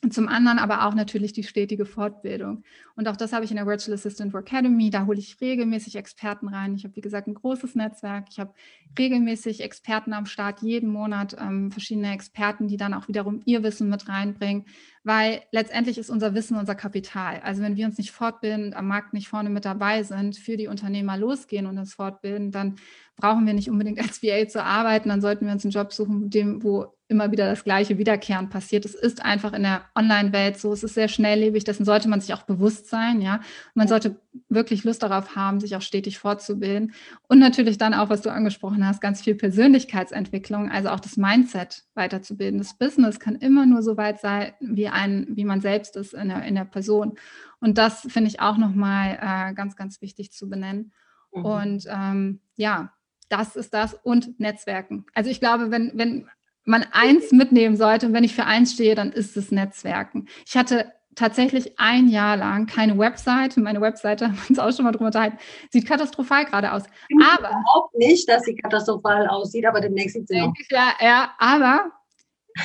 [0.05, 2.65] Und zum anderen aber auch natürlich die stetige Fortbildung.
[2.97, 4.91] Und auch das habe ich in der Virtual Assistant Academy.
[4.91, 6.75] Da hole ich regelmäßig Experten rein.
[6.75, 8.27] Ich habe, wie gesagt, ein großes Netzwerk.
[8.29, 8.53] Ich habe
[8.99, 13.89] regelmäßig Experten am Start, jeden Monat ähm, verschiedene Experten, die dann auch wiederum ihr Wissen
[13.89, 14.65] mit reinbringen.
[15.05, 17.41] Weil letztendlich ist unser Wissen unser Kapital.
[17.45, 20.67] Also wenn wir uns nicht fortbilden am Markt nicht vorne mit dabei sind, für die
[20.67, 22.75] Unternehmer losgehen und uns fortbilden, dann
[23.17, 25.11] brauchen wir nicht unbedingt als VA zu arbeiten.
[25.11, 28.85] Dann sollten wir uns einen Job suchen, dem, wo immer wieder das gleiche Wiederkehren passiert.
[28.85, 32.35] Es ist einfach in der Online-Welt so, es ist sehr schnelllebig, dessen sollte man sich
[32.35, 33.37] auch bewusst sein, ja.
[33.37, 34.17] Und man sollte
[34.49, 36.95] wirklich Lust darauf haben, sich auch stetig fortzubilden.
[37.29, 41.85] Und natürlich dann auch, was du angesprochen hast, ganz viel Persönlichkeitsentwicklung, also auch das Mindset
[41.95, 42.59] weiterzubilden.
[42.59, 46.31] Das Business kann immer nur so weit sein, wie ein, wie man selbst ist in
[46.31, 47.17] der, in der Person.
[47.61, 50.93] Und das finde ich auch nochmal äh, ganz, ganz wichtig zu benennen.
[51.33, 51.45] Mhm.
[51.45, 52.93] Und ähm, ja,
[53.33, 55.07] das ist das und Netzwerken.
[55.15, 56.29] Also ich glaube, wenn, wenn
[56.65, 58.07] man eins mitnehmen sollte.
[58.07, 60.29] Und wenn ich für eins stehe, dann ist es Netzwerken.
[60.47, 63.57] Ich hatte tatsächlich ein Jahr lang keine Website.
[63.57, 65.39] Meine Webseite, haben wir uns auch schon mal drüber unterhalten,
[65.71, 66.85] sieht katastrophal gerade aus.
[67.23, 70.53] Aber überhaupt nicht, dass sie katastrophal aussieht, aber demnächst sieht sie noch.
[70.71, 71.93] Ja, ja, aber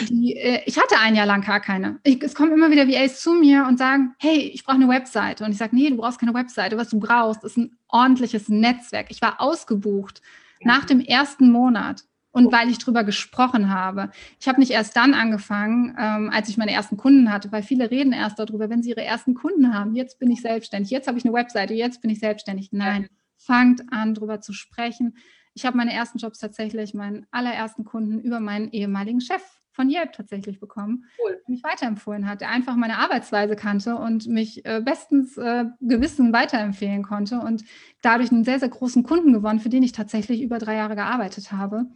[0.09, 1.99] die, äh, ich hatte ein Jahr lang gar keine.
[2.03, 5.43] Ich, es kommen immer wieder VAs zu mir und sagen, hey, ich brauche eine Webseite.
[5.45, 6.77] Und ich sage, nee, du brauchst keine Webseite.
[6.77, 9.07] Was du brauchst, ist ein ordentliches Netzwerk.
[9.09, 10.21] Ich war ausgebucht
[10.59, 10.67] ja.
[10.67, 12.03] nach dem ersten Monat
[12.37, 14.11] und weil ich drüber gesprochen habe.
[14.39, 17.89] Ich habe nicht erst dann angefangen, ähm, als ich meine ersten Kunden hatte, weil viele
[17.89, 19.95] reden erst darüber, wenn sie ihre ersten Kunden haben.
[19.95, 22.69] Jetzt bin ich selbstständig, jetzt habe ich eine Webseite, jetzt bin ich selbstständig.
[22.71, 23.07] Nein, ja.
[23.37, 25.17] fangt an, darüber zu sprechen.
[25.55, 30.11] Ich habe meine ersten Jobs tatsächlich, meinen allerersten Kunden über meinen ehemaligen Chef von Yelp
[30.13, 31.39] tatsächlich bekommen, cool.
[31.47, 36.33] der mich weiterempfohlen hat, der einfach meine Arbeitsweise kannte und mich äh, bestens äh, Gewissen
[36.33, 37.63] weiterempfehlen konnte und
[38.03, 41.51] dadurch einen sehr, sehr großen Kunden gewonnen, für den ich tatsächlich über drei Jahre gearbeitet
[41.51, 41.87] habe.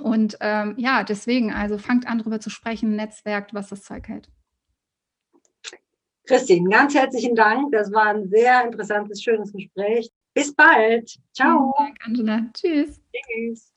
[0.00, 4.28] Und ähm, ja, deswegen, also fangt an, darüber zu sprechen, netzwerkt, was das Zeug hält.
[6.26, 7.72] Christine, ganz herzlichen Dank.
[7.72, 10.08] Das war ein sehr interessantes, schönes Gespräch.
[10.34, 11.18] Bis bald.
[11.34, 11.74] Ciao.
[11.76, 12.40] Vielen Dank, Angela.
[12.54, 13.00] Tschüss.
[13.12, 13.72] Tschüss.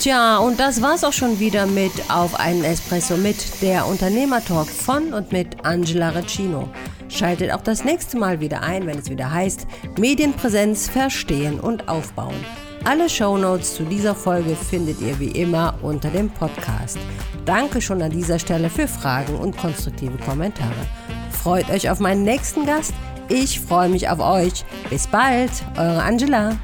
[0.00, 5.12] Tja, und das war's auch schon wieder mit Auf einen Espresso mit der Unternehmertalk von
[5.12, 6.68] und mit Angela Recino.
[7.10, 9.66] Schaltet auch das nächste Mal wieder ein, wenn es wieder heißt
[9.98, 12.34] Medienpräsenz verstehen und aufbauen.
[12.84, 16.98] Alle Shownotes zu dieser Folge findet ihr wie immer unter dem Podcast.
[17.44, 20.72] Danke schon an dieser Stelle für Fragen und konstruktive Kommentare.
[21.30, 22.94] Freut euch auf meinen nächsten Gast.
[23.28, 24.64] Ich freue mich auf euch.
[24.88, 26.56] Bis bald, eure Angela.